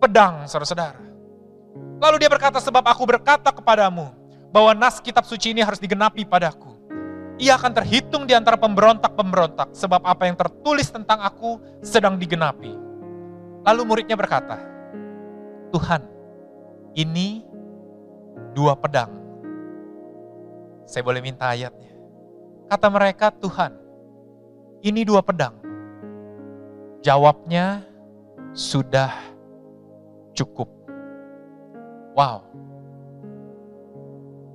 pedang, 0.01 0.49
saudara-saudara. 0.49 1.05
Lalu 2.01 2.17
dia 2.17 2.33
berkata, 2.33 2.57
sebab 2.57 2.81
aku 2.89 3.05
berkata 3.05 3.53
kepadamu, 3.53 4.09
bahwa 4.49 4.73
nas 4.73 4.99
kitab 4.99 5.29
suci 5.29 5.53
ini 5.53 5.61
harus 5.61 5.77
digenapi 5.77 6.25
padaku. 6.25 6.73
Ia 7.37 7.57
akan 7.61 7.73
terhitung 7.73 8.25
di 8.25 8.33
antara 8.33 8.57
pemberontak-pemberontak, 8.57 9.77
sebab 9.77 10.01
apa 10.05 10.25
yang 10.25 10.37
tertulis 10.37 10.89
tentang 10.89 11.21
aku 11.21 11.61
sedang 11.85 12.17
digenapi. 12.17 12.73
Lalu 13.65 13.83
muridnya 13.85 14.17
berkata, 14.17 14.57
Tuhan, 15.69 16.03
ini 16.97 17.45
dua 18.57 18.73
pedang. 18.75 19.13
Saya 20.89 21.05
boleh 21.05 21.23
minta 21.23 21.53
ayatnya. 21.53 21.93
Kata 22.67 22.89
mereka, 22.91 23.31
Tuhan, 23.31 23.77
ini 24.83 25.05
dua 25.05 25.23
pedang. 25.23 25.55
Jawabnya, 27.01 27.87
sudah 28.51 29.30
cukup. 30.41 30.69
Wow. 32.17 32.49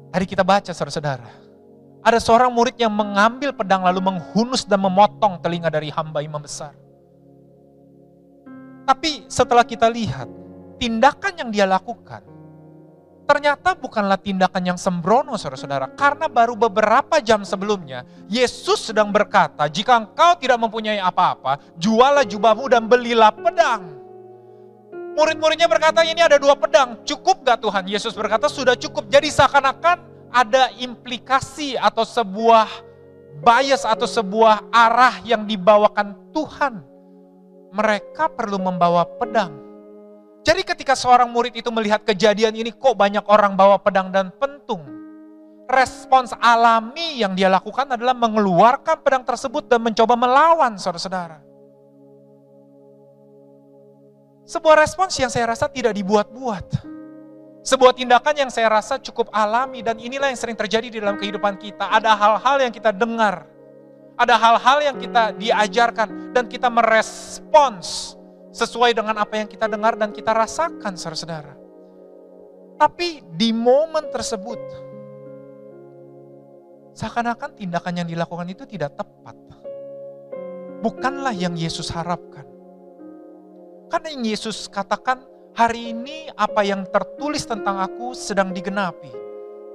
Tadi 0.09 0.25
kita 0.25 0.41
baca 0.41 0.71
saudara-saudara. 0.73 1.29
Ada 2.05 2.21
seorang 2.21 2.53
murid 2.53 2.77
yang 2.77 2.93
mengambil 2.93 3.49
pedang 3.49 3.81
lalu 3.81 3.99
menghunus 4.13 4.61
dan 4.65 4.81
memotong 4.81 5.41
telinga 5.41 5.73
dari 5.73 5.89
hamba 5.89 6.21
imam 6.21 6.37
besar. 6.37 6.73
Tapi 8.85 9.25
setelah 9.25 9.65
kita 9.65 9.89
lihat, 9.89 10.29
tindakan 10.77 11.33
yang 11.41 11.49
dia 11.49 11.65
lakukan, 11.65 12.21
ternyata 13.25 13.73
bukanlah 13.73 14.21
tindakan 14.21 14.61
yang 14.61 14.77
sembrono 14.77 15.33
saudara-saudara. 15.33 15.97
Karena 15.97 16.29
baru 16.29 16.53
beberapa 16.53 17.17
jam 17.17 17.41
sebelumnya, 17.41 18.05
Yesus 18.29 18.93
sedang 18.93 19.09
berkata, 19.09 19.65
jika 19.65 19.97
engkau 19.97 20.37
tidak 20.37 20.61
mempunyai 20.61 21.01
apa-apa, 21.01 21.57
jualah 21.81 22.21
jubahmu 22.21 22.69
dan 22.69 22.85
belilah 22.85 23.33
pedang. 23.33 23.94
Murid-muridnya 25.15 25.71
berkata 25.71 26.03
ini 26.03 26.19
ada 26.19 26.35
dua 26.35 26.59
pedang, 26.59 26.99
cukup 27.07 27.47
gak 27.47 27.63
Tuhan? 27.63 27.87
Yesus 27.87 28.11
berkata 28.11 28.51
sudah 28.51 28.75
cukup. 28.75 29.07
Jadi 29.07 29.31
seakan-akan 29.31 30.03
ada 30.27 30.67
implikasi 30.75 31.79
atau 31.79 32.03
sebuah 32.03 32.67
bias 33.39 33.87
atau 33.87 34.03
sebuah 34.03 34.67
arah 34.75 35.23
yang 35.23 35.47
dibawakan 35.47 36.11
Tuhan. 36.35 36.83
Mereka 37.71 38.35
perlu 38.35 38.59
membawa 38.59 39.07
pedang. 39.07 39.55
Jadi 40.43 40.67
ketika 40.67 40.99
seorang 40.99 41.31
murid 41.31 41.55
itu 41.55 41.71
melihat 41.71 42.03
kejadian 42.03 42.51
ini 42.51 42.75
kok 42.75 42.99
banyak 42.99 43.23
orang 43.31 43.55
bawa 43.55 43.79
pedang 43.79 44.11
dan 44.11 44.35
pentung. 44.35 44.83
Respons 45.65 46.35
alami 46.43 47.23
yang 47.23 47.33
dia 47.39 47.47
lakukan 47.47 47.87
adalah 47.87 48.13
mengeluarkan 48.13 48.99
pedang 48.99 49.23
tersebut 49.23 49.65
dan 49.71 49.79
mencoba 49.79 50.13
melawan 50.19 50.75
saudara-saudara. 50.75 51.44
Sebuah 54.45 54.85
respons 54.85 55.17
yang 55.17 55.33
saya 55.33 55.49
rasa 55.49 55.65
tidak 55.65 55.97
dibuat-buat. 55.97 56.85
Sebuah 57.65 57.97
tindakan 57.97 58.45
yang 58.45 58.51
saya 58.53 58.69
rasa 58.69 59.01
cukup 59.01 59.33
alami 59.33 59.81
dan 59.81 59.97
inilah 59.97 60.29
yang 60.29 60.37
sering 60.37 60.53
terjadi 60.53 60.85
di 60.85 61.01
dalam 61.01 61.17
kehidupan 61.17 61.57
kita. 61.57 61.89
Ada 61.89 62.13
hal-hal 62.13 62.61
yang 62.61 62.69
kita 62.69 62.93
dengar, 62.93 63.49
ada 64.13 64.37
hal-hal 64.37 64.77
yang 64.85 64.97
kita 65.01 65.33
diajarkan 65.33 66.29
dan 66.29 66.45
kita 66.45 66.69
merespons 66.69 68.13
sesuai 68.53 68.93
dengan 68.93 69.17
apa 69.17 69.41
yang 69.41 69.49
kita 69.49 69.65
dengar 69.65 69.97
dan 69.97 70.13
kita 70.13 70.29
rasakan 70.29 70.93
saudara-saudara. 70.93 71.57
Tapi 72.77 73.25
di 73.33 73.49
momen 73.49 74.13
tersebut, 74.13 74.61
seakan-akan 76.93 77.51
tindakan 77.57 78.05
yang 78.05 78.07
dilakukan 78.07 78.45
itu 78.45 78.63
tidak 78.69 78.93
tepat. 78.93 79.33
Bukanlah 80.85 81.33
yang 81.33 81.57
Yesus 81.57 81.89
harapkan. 81.89 82.54
Karena 83.85 84.07
yang 84.09 84.25
Yesus 84.25 84.65
katakan, 84.65 85.21
hari 85.53 85.93
ini 85.93 86.33
apa 86.33 86.65
yang 86.65 86.83
tertulis 86.89 87.45
tentang 87.45 87.77
aku 87.77 88.17
sedang 88.17 88.49
digenapi. 88.49 89.13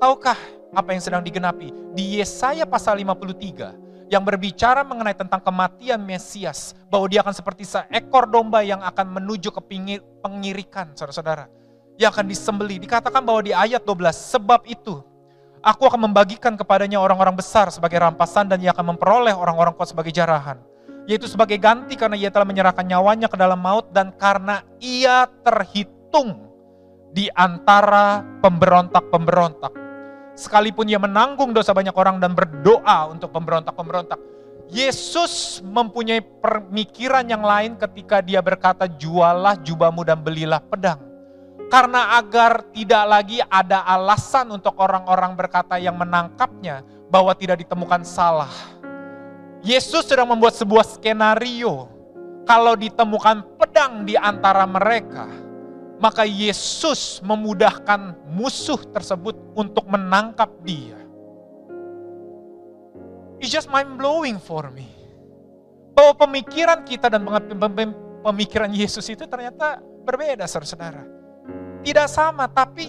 Tahukah 0.03 0.37
apa 0.75 0.91
yang 0.91 1.03
sedang 1.03 1.23
digenapi? 1.23 1.71
Di 1.95 2.19
Yesaya 2.19 2.67
pasal 2.67 2.99
53 2.99 4.11
yang 4.11 4.27
berbicara 4.27 4.83
mengenai 4.83 5.15
tentang 5.15 5.39
kematian 5.39 6.03
Mesias, 6.03 6.75
bahwa 6.91 7.07
dia 7.07 7.23
akan 7.23 7.31
seperti 7.31 7.63
seekor 7.63 8.27
domba 8.27 8.59
yang 8.67 8.83
akan 8.83 9.07
menuju 9.23 9.55
ke 9.55 9.63
pinggir, 9.63 10.03
pengirikan, 10.19 10.91
saudara-saudara. 10.99 11.47
Yang 11.95 12.11
akan 12.19 12.27
disembeli. 12.27 12.83
Dikatakan 12.83 13.23
bahwa 13.23 13.41
di 13.47 13.55
ayat 13.55 13.87
12, 13.87 14.11
sebab 14.11 14.67
itu 14.67 14.99
aku 15.63 15.87
akan 15.87 16.11
membagikan 16.11 16.59
kepadanya 16.59 16.99
orang-orang 16.99 17.39
besar 17.39 17.71
sebagai 17.71 18.03
rampasan 18.03 18.51
dan 18.51 18.59
ia 18.59 18.75
akan 18.75 18.97
memperoleh 18.97 19.37
orang-orang 19.37 19.77
kuat 19.79 19.95
sebagai 19.95 20.11
jarahan 20.11 20.59
yaitu 21.11 21.27
sebagai 21.27 21.59
ganti 21.59 21.99
karena 21.99 22.15
ia 22.15 22.31
telah 22.31 22.47
menyerahkan 22.47 22.87
nyawanya 22.87 23.27
ke 23.27 23.35
dalam 23.35 23.59
maut 23.59 23.91
dan 23.91 24.15
karena 24.15 24.63
ia 24.79 25.27
terhitung 25.43 26.39
di 27.11 27.27
antara 27.35 28.23
pemberontak-pemberontak. 28.39 29.75
Sekalipun 30.39 30.87
ia 30.87 31.03
menanggung 31.03 31.51
dosa 31.51 31.75
banyak 31.75 31.91
orang 31.99 32.23
dan 32.23 32.39
berdoa 32.39 33.11
untuk 33.11 33.35
pemberontak-pemberontak. 33.35 34.23
Yesus 34.71 35.59
mempunyai 35.67 36.23
pemikiran 36.23 37.27
yang 37.27 37.43
lain 37.43 37.75
ketika 37.75 38.23
dia 38.23 38.39
berkata 38.39 38.87
jualah 38.87 39.59
jubahmu 39.67 40.07
dan 40.07 40.23
belilah 40.23 40.63
pedang. 40.63 41.03
Karena 41.75 42.23
agar 42.23 42.71
tidak 42.71 43.03
lagi 43.11 43.43
ada 43.51 43.83
alasan 43.83 44.55
untuk 44.55 44.79
orang-orang 44.79 45.35
berkata 45.35 45.75
yang 45.75 45.99
menangkapnya 45.99 46.87
bahwa 47.11 47.35
tidak 47.35 47.67
ditemukan 47.67 48.07
salah 48.07 48.79
Yesus 49.61 50.09
sedang 50.09 50.33
membuat 50.33 50.57
sebuah 50.57 50.85
skenario. 50.85 51.89
Kalau 52.49 52.75
ditemukan 52.75 53.61
pedang 53.61 54.09
di 54.09 54.17
antara 54.17 54.65
mereka, 54.65 55.29
maka 56.01 56.25
Yesus 56.25 57.21
memudahkan 57.21 58.17
musuh 58.33 58.81
tersebut 58.91 59.37
untuk 59.55 59.85
menangkap 59.87 60.49
dia. 60.65 60.97
It's 63.39 63.53
just 63.53 63.69
mind 63.69 64.01
blowing 64.01 64.41
for 64.41 64.73
me. 64.73 64.89
Bahwa 65.93 66.17
pemikiran 66.27 66.83
kita 66.89 67.13
dan 67.13 67.29
pemikiran 68.25 68.73
Yesus 68.73 69.05
itu 69.13 69.29
ternyata 69.29 69.81
berbeda, 69.81 70.49
saudara-saudara. 70.49 71.05
Tidak 71.85 72.09
sama, 72.09 72.49
tapi 72.49 72.89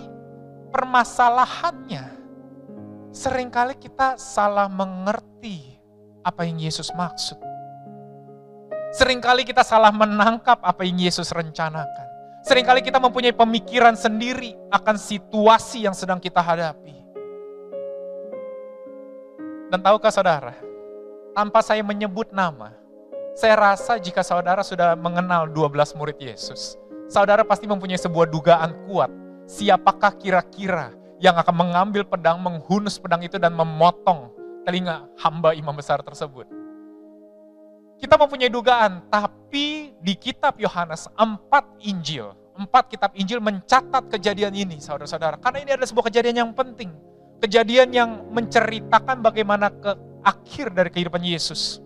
permasalahannya 0.71 2.19
sering 3.11 3.51
kali 3.51 3.75
kita 3.75 4.15
salah 4.15 4.71
mengerti 4.71 5.80
apa 6.21 6.45
yang 6.45 6.57
Yesus 6.61 6.93
maksud. 6.93 7.37
Seringkali 8.91 9.47
kita 9.47 9.63
salah 9.63 9.89
menangkap 9.89 10.59
apa 10.59 10.83
yang 10.83 10.99
Yesus 10.99 11.31
rencanakan. 11.31 12.07
Seringkali 12.41 12.81
kita 12.81 12.97
mempunyai 12.97 13.31
pemikiran 13.31 13.93
sendiri 13.93 14.57
akan 14.73 14.97
situasi 14.97 15.85
yang 15.85 15.95
sedang 15.95 16.17
kita 16.17 16.41
hadapi. 16.41 16.97
Dan 19.71 19.79
tahukah 19.79 20.11
saudara, 20.11 20.51
tanpa 21.31 21.63
saya 21.63 21.79
menyebut 21.79 22.35
nama, 22.35 22.75
saya 23.31 23.55
rasa 23.55 23.95
jika 23.95 24.19
saudara 24.19 24.65
sudah 24.67 24.99
mengenal 24.99 25.47
12 25.47 25.95
murid 25.95 26.19
Yesus, 26.19 26.75
saudara 27.07 27.47
pasti 27.47 27.69
mempunyai 27.69 27.95
sebuah 27.95 28.27
dugaan 28.27 28.75
kuat. 28.91 29.07
Siapakah 29.47 30.19
kira-kira 30.19 30.91
yang 31.23 31.39
akan 31.39 31.55
mengambil 31.55 32.03
pedang, 32.03 32.41
menghunus 32.43 32.99
pedang 32.99 33.23
itu 33.23 33.39
dan 33.39 33.55
memotong 33.55 34.40
telinga 34.65 35.09
hamba 35.19 35.53
imam 35.57 35.73
besar 35.73 36.01
tersebut. 36.05 36.45
Kita 38.01 38.17
mempunyai 38.17 38.49
dugaan, 38.49 39.05
tapi 39.13 39.93
di 40.01 40.13
kitab 40.17 40.57
Yohanes, 40.57 41.05
empat 41.13 41.69
Injil, 41.85 42.33
empat 42.57 42.89
kitab 42.89 43.13
Injil 43.13 43.37
mencatat 43.37 44.09
kejadian 44.09 44.57
ini, 44.57 44.81
saudara-saudara. 44.81 45.37
Karena 45.37 45.61
ini 45.61 45.69
adalah 45.77 45.85
sebuah 45.85 46.09
kejadian 46.09 46.37
yang 46.41 46.51
penting. 46.57 46.89
Kejadian 47.41 47.93
yang 47.93 48.09
menceritakan 48.33 49.21
bagaimana 49.21 49.69
ke 49.69 49.93
akhir 50.25 50.73
dari 50.73 50.89
kehidupan 50.89 51.21
Yesus. 51.21 51.81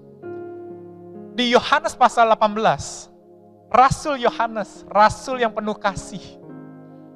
Di 1.36 1.52
Yohanes 1.52 2.00
pasal 2.00 2.32
18, 2.32 3.12
Rasul 3.68 4.24
Yohanes, 4.24 4.88
Rasul 4.88 5.44
yang 5.44 5.52
penuh 5.52 5.76
kasih, 5.76 6.24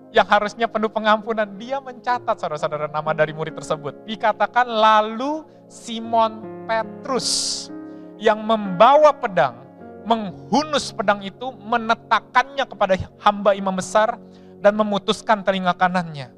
yang 0.10 0.26
harusnya 0.26 0.66
penuh 0.66 0.90
pengampunan, 0.90 1.46
dia 1.58 1.78
mencatat 1.78 2.34
saudara-saudara 2.42 2.90
nama 2.90 3.14
dari 3.14 3.30
murid 3.30 3.54
tersebut. 3.54 3.94
Dikatakan 4.10 4.66
lalu 4.66 5.46
Simon 5.70 6.66
Petrus 6.66 7.70
yang 8.18 8.42
membawa 8.42 9.14
pedang, 9.14 9.62
menghunus 10.10 10.90
pedang 10.90 11.22
itu, 11.22 11.54
menetakannya 11.62 12.66
kepada 12.66 12.94
hamba 13.22 13.54
imam 13.54 13.78
besar 13.78 14.18
dan 14.60 14.74
memutuskan 14.74 15.46
telinga 15.46 15.78
kanannya. 15.78 16.34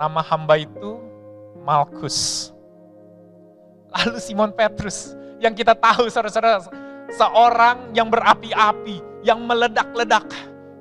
Nama 0.00 0.20
hamba 0.24 0.56
itu 0.56 0.98
Malkus. 1.62 2.50
Lalu 3.92 4.18
Simon 4.18 4.50
Petrus 4.56 5.12
yang 5.38 5.52
kita 5.52 5.76
tahu 5.76 6.08
saudara-saudara 6.08 6.64
seorang 7.12 7.92
yang 7.92 8.08
berapi-api, 8.08 9.04
yang 9.20 9.44
meledak-ledak, 9.44 10.26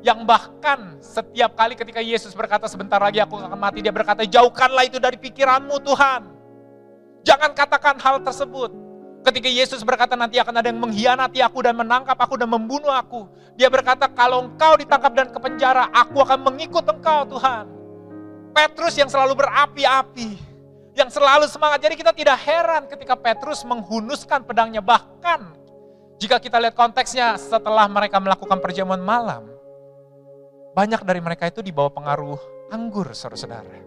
yang 0.02 0.26
bahkan 0.26 0.98
setiap 0.98 1.54
kali 1.54 1.78
ketika 1.78 2.02
Yesus 2.02 2.34
berkata 2.34 2.66
sebentar 2.66 2.98
lagi 2.98 3.22
aku 3.22 3.38
akan 3.38 3.58
mati, 3.58 3.86
dia 3.86 3.94
berkata 3.94 4.26
jauhkanlah 4.26 4.90
itu 4.90 4.98
dari 4.98 5.18
pikiranmu 5.18 5.78
Tuhan. 5.86 6.22
Jangan 7.22 7.54
katakan 7.54 7.96
hal 8.02 8.26
tersebut. 8.26 8.74
Ketika 9.22 9.46
Yesus 9.46 9.86
berkata 9.86 10.18
nanti 10.18 10.42
akan 10.42 10.58
ada 10.58 10.74
yang 10.74 10.82
mengkhianati 10.82 11.46
aku 11.46 11.62
dan 11.62 11.78
menangkap 11.78 12.18
aku 12.18 12.42
dan 12.42 12.50
membunuh 12.50 12.90
aku. 12.90 13.30
Dia 13.54 13.70
berkata 13.70 14.10
kalau 14.10 14.50
engkau 14.50 14.74
ditangkap 14.82 15.14
dan 15.14 15.28
ke 15.30 15.38
penjara, 15.38 15.86
aku 15.94 16.26
akan 16.26 16.42
mengikut 16.50 16.82
engkau 16.90 17.30
Tuhan. 17.38 17.70
Petrus 18.58 18.98
yang 18.98 19.14
selalu 19.14 19.38
berapi-api, 19.38 20.42
yang 20.98 21.14
selalu 21.14 21.46
semangat. 21.46 21.86
Jadi 21.86 21.94
kita 22.02 22.10
tidak 22.18 22.42
heran 22.42 22.90
ketika 22.90 23.14
Petrus 23.14 23.62
menghunuskan 23.62 24.42
pedangnya. 24.42 24.82
Bahkan 24.82 25.40
jika 26.18 26.42
kita 26.42 26.58
lihat 26.58 26.74
konteksnya 26.74 27.38
setelah 27.38 27.86
mereka 27.86 28.18
melakukan 28.18 28.58
perjamuan 28.58 29.00
malam, 29.00 29.46
banyak 30.82 31.06
dari 31.06 31.22
mereka 31.22 31.46
itu 31.46 31.62
dibawa 31.62 31.94
pengaruh 31.94 32.42
anggur, 32.74 33.06
saudara-saudara. 33.14 33.86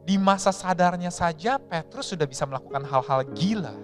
Di 0.00 0.16
masa 0.16 0.48
sadarnya 0.48 1.12
saja 1.12 1.60
Petrus 1.60 2.16
sudah 2.16 2.24
bisa 2.24 2.48
melakukan 2.48 2.88
hal-hal 2.88 3.20
gila. 3.36 3.76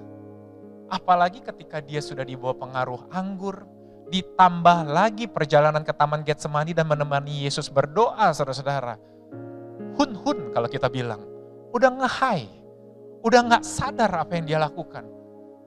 Apalagi 0.89 1.45
ketika 1.45 1.85
dia 1.85 2.01
sudah 2.01 2.25
dibawa 2.25 2.57
pengaruh 2.57 3.05
anggur, 3.13 3.69
ditambah 4.09 4.89
lagi 4.89 5.29
perjalanan 5.29 5.85
ke 5.85 5.93
Taman 5.93 6.25
Getsemani 6.25 6.73
dan 6.73 6.89
menemani 6.89 7.45
Yesus 7.45 7.69
berdoa, 7.69 8.33
saudara-saudara. 8.33 8.97
Hun-hun 10.01 10.57
kalau 10.57 10.73
kita 10.73 10.89
bilang, 10.89 11.21
udah 11.69 12.01
ngehai, 12.01 12.49
udah 13.21 13.41
nggak 13.45 13.65
sadar 13.69 14.25
apa 14.25 14.33
yang 14.41 14.49
dia 14.49 14.57
lakukan. 14.57 15.05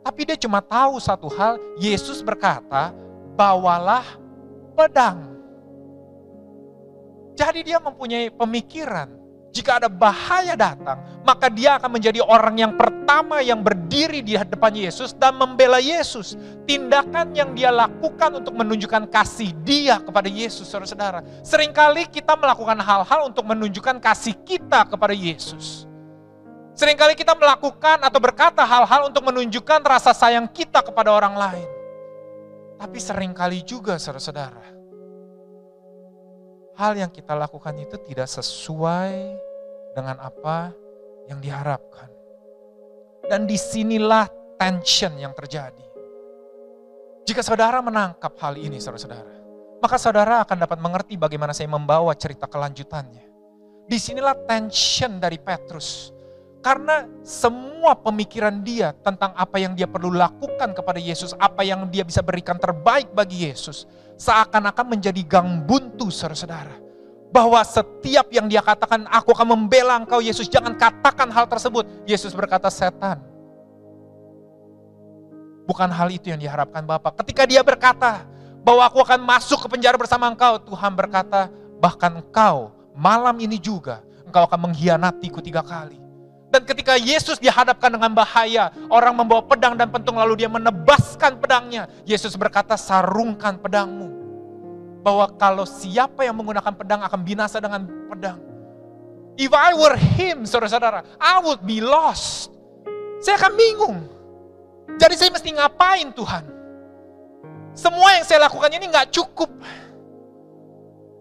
Tapi 0.01 0.33
dia 0.33 0.37
cuma 0.41 0.65
tahu 0.65 0.97
satu 0.97 1.29
hal, 1.29 1.61
Yesus 1.77 2.25
berkata, 2.25 2.89
bawalah 3.37 4.17
pedang. 4.73 5.36
Jadi 7.37 7.69
dia 7.69 7.77
mempunyai 7.77 8.33
pemikiran, 8.33 9.13
jika 9.53 9.77
ada 9.81 9.89
bahaya 9.89 10.57
datang, 10.57 11.01
maka 11.21 11.49
dia 11.53 11.77
akan 11.81 11.97
menjadi 11.97 12.21
orang 12.25 12.57
yang 12.61 12.73
pertama 12.77 13.41
yang 13.45 13.61
berdiri 13.65 14.25
di 14.25 14.33
hadapan 14.37 14.73
Yesus 14.85 15.13
dan 15.17 15.37
membela 15.37 15.81
Yesus. 15.81 16.37
Tindakan 16.65 17.37
yang 17.37 17.53
dia 17.57 17.73
lakukan 17.73 18.37
untuk 18.37 18.53
menunjukkan 18.57 19.09
kasih 19.09 19.53
dia 19.65 19.97
kepada 19.97 20.29
Yesus, 20.29 20.69
saudara-saudara. 20.69 21.25
Seringkali 21.41 22.09
kita 22.09 22.37
melakukan 22.37 22.77
hal-hal 22.81 23.29
untuk 23.29 23.45
menunjukkan 23.49 23.97
kasih 23.97 24.37
kita 24.45 24.85
kepada 24.89 25.13
Yesus. 25.13 25.89
Seringkali 26.77 27.17
kita 27.17 27.33
melakukan 27.33 27.97
atau 28.05 28.21
berkata 28.21 28.61
hal-hal 28.61 29.09
untuk 29.09 29.25
menunjukkan 29.25 29.81
rasa 29.81 30.13
sayang 30.13 30.45
kita 30.45 30.85
kepada 30.85 31.09
orang 31.09 31.33
lain. 31.33 31.69
Tapi 32.77 32.97
sering 33.01 33.33
kali 33.33 33.65
juga 33.65 33.97
saudara-saudara, 33.97 34.76
hal 36.77 36.93
yang 36.93 37.09
kita 37.09 37.33
lakukan 37.33 37.73
itu 37.81 37.97
tidak 38.05 38.29
sesuai 38.29 39.33
dengan 39.97 40.21
apa 40.21 40.69
yang 41.25 41.41
diharapkan. 41.41 42.07
Dan 43.25 43.49
di 43.49 43.57
sinilah 43.57 44.29
tension 44.55 45.17
yang 45.17 45.33
terjadi. 45.33 45.83
Jika 47.27 47.43
saudara 47.43 47.83
menangkap 47.83 48.31
hal 48.39 48.55
ini, 48.55 48.79
saudara-saudara, 48.79 49.33
maka 49.83 49.99
saudara 49.99 50.39
akan 50.47 50.57
dapat 50.63 50.79
mengerti 50.79 51.19
bagaimana 51.19 51.51
saya 51.51 51.67
membawa 51.67 52.15
cerita 52.15 52.47
kelanjutannya. 52.47 53.25
Di 53.89 53.97
sinilah 53.99 54.47
tension 54.47 55.19
dari 55.19 55.35
Petrus. 55.41 56.15
Karena 56.63 57.05
semua 57.23 57.95
pemikiran 57.95 58.63
dia 58.65 58.91
tentang 58.91 59.31
apa 59.37 59.61
yang 59.61 59.77
dia 59.77 59.87
perlu 59.87 60.11
lakukan 60.11 60.73
kepada 60.73 60.99
Yesus, 60.99 61.31
apa 61.37 61.63
yang 61.63 61.87
dia 61.87 62.03
bisa 62.03 62.19
berikan 62.19 62.59
terbaik 62.59 63.13
bagi 63.13 63.47
Yesus, 63.47 63.87
seakan-akan 64.17 64.97
menjadi 64.97 65.21
gang 65.23 65.63
buntu 65.63 66.09
saudara-saudara. 66.09 66.83
Bahwa 67.29 67.61
setiap 67.61 68.31
yang 68.33 68.49
dia 68.49 68.65
katakan, 68.65 69.05
aku 69.07 69.31
akan 69.31 69.53
membela 69.53 69.99
engkau 69.99 70.19
Yesus, 70.19 70.49
jangan 70.49 70.73
katakan 70.73 71.29
hal 71.29 71.45
tersebut. 71.45 71.85
Yesus 72.09 72.33
berkata, 72.33 72.67
setan. 72.73 73.21
Bukan 75.67 75.91
hal 75.91 76.07
itu 76.09 76.31
yang 76.31 76.39
diharapkan 76.39 76.87
Bapak. 76.87 77.19
Ketika 77.21 77.43
dia 77.43 77.59
berkata, 77.61 78.23
bahwa 78.63 78.83
aku 78.87 79.03
akan 79.03 79.19
masuk 79.23 79.63
ke 79.63 79.67
penjara 79.67 79.99
bersama 79.99 80.31
engkau, 80.31 80.59
Tuhan 80.59 80.95
berkata, 80.95 81.51
bahkan 81.77 82.19
engkau 82.19 82.71
malam 82.95 83.35
ini 83.37 83.59
juga, 83.61 84.01
engkau 84.25 84.47
akan 84.47 84.71
mengkhianatiku 84.71 85.43
tiga 85.43 85.61
kali. 85.61 86.06
Dan 86.47 86.63
ketika 86.63 86.95
Yesus 86.95 87.43
dihadapkan 87.43 87.91
dengan 87.91 88.15
bahaya, 88.15 88.71
orang 88.87 89.11
membawa 89.11 89.43
pedang 89.43 89.75
dan 89.75 89.91
pentung 89.91 90.15
lalu 90.15 90.39
dia 90.39 90.47
menebaskan 90.47 91.43
pedangnya. 91.43 91.91
Yesus 92.07 92.39
berkata, 92.39 92.79
sarungkan 92.79 93.59
pedangmu. 93.59 94.07
Bahwa 95.03 95.27
kalau 95.35 95.67
siapa 95.67 96.23
yang 96.23 96.39
menggunakan 96.39 96.71
pedang 96.71 97.03
akan 97.03 97.19
binasa 97.23 97.59
dengan 97.59 97.83
pedang. 98.07 98.39
If 99.37 99.51
I 99.53 99.75
were 99.75 99.99
him, 99.99 100.47
saudara-saudara, 100.47 101.03
I 101.19 101.43
would 101.43 101.61
be 101.67 101.83
lost. 101.83 102.49
Saya 103.21 103.37
akan 103.37 103.53
bingung. 103.53 103.97
Jadi 104.97 105.13
saya 105.19 105.29
mesti 105.29 105.51
ngapain 105.51 106.09
Tuhan? 106.15 106.43
Semua 107.77 108.17
yang 108.17 108.25
saya 108.25 108.49
lakukan 108.49 108.71
ini 108.73 108.89
nggak 108.89 109.13
cukup. 109.13 109.51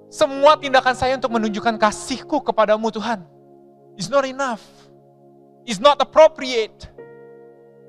Semua 0.08 0.56
tindakan 0.56 0.96
saya 0.96 1.18
untuk 1.18 1.34
menunjukkan 1.34 1.76
kasihku 1.76 2.40
kepadamu 2.40 2.88
Tuhan. 2.88 3.20
It's 4.00 4.08
not 4.08 4.24
enough. 4.24 4.64
It's 5.66 5.82
not 5.82 5.98
appropriate. 5.98 6.86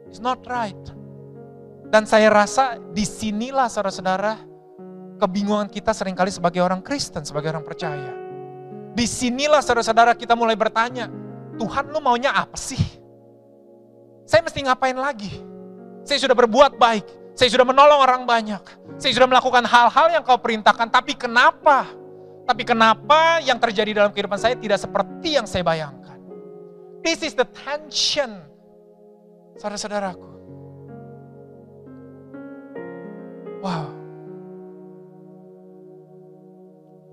It's 0.10 0.18
not 0.18 0.42
right. 0.50 0.78
Dan 1.88 2.10
saya 2.10 2.34
rasa 2.34 2.82
di 2.92 3.06
sinilah 3.06 3.70
saudara-saudara 3.70 4.36
kebingungan 5.22 5.70
kita 5.70 5.94
sering 5.94 6.18
kali 6.18 6.34
sebagai 6.34 6.60
orang 6.60 6.82
Kristen, 6.82 7.24
sebagai 7.24 7.54
orang 7.54 7.64
percaya. 7.64 8.12
Di 8.98 9.06
sinilah 9.06 9.62
saudara-saudara 9.62 10.18
kita 10.18 10.34
mulai 10.34 10.58
bertanya, 10.58 11.08
Tuhan 11.62 11.94
lu 11.94 12.02
maunya 12.02 12.34
apa 12.34 12.58
sih? 12.58 12.82
Saya 14.26 14.42
mesti 14.42 14.66
ngapain 14.66 14.98
lagi? 14.98 15.32
Saya 16.02 16.18
sudah 16.18 16.36
berbuat 16.36 16.82
baik, 16.82 17.06
saya 17.38 17.50
sudah 17.54 17.64
menolong 17.68 18.00
orang 18.02 18.24
banyak, 18.26 18.64
saya 18.98 19.12
sudah 19.14 19.30
melakukan 19.30 19.64
hal-hal 19.64 20.08
yang 20.12 20.24
kau 20.26 20.40
perintahkan, 20.40 20.90
tapi 20.90 21.14
kenapa? 21.14 21.88
Tapi 22.48 22.64
kenapa 22.64 23.44
yang 23.44 23.60
terjadi 23.60 24.04
dalam 24.04 24.12
kehidupan 24.16 24.40
saya 24.40 24.56
tidak 24.56 24.80
seperti 24.80 25.36
yang 25.36 25.46
saya 25.46 25.62
bayangkan? 25.62 25.97
This 27.06 27.24
is 27.24 27.34
the 27.38 27.46
tension, 27.46 28.42
saudara-saudaraku. 29.58 30.30
Wow. 33.62 33.90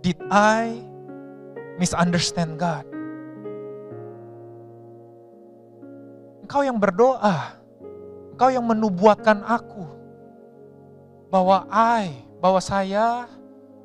Did 0.05 0.21
I 0.29 0.85
misunderstand 1.81 2.61
God? 2.61 2.85
Engkau 6.45 6.61
yang 6.61 6.77
berdoa, 6.77 7.57
engkau 8.37 8.53
yang 8.53 8.69
menubuatkan 8.69 9.41
aku 9.49 9.89
bahwa 11.33 11.65
I, 11.73 12.13
bahwa 12.37 12.61
saya 12.61 13.25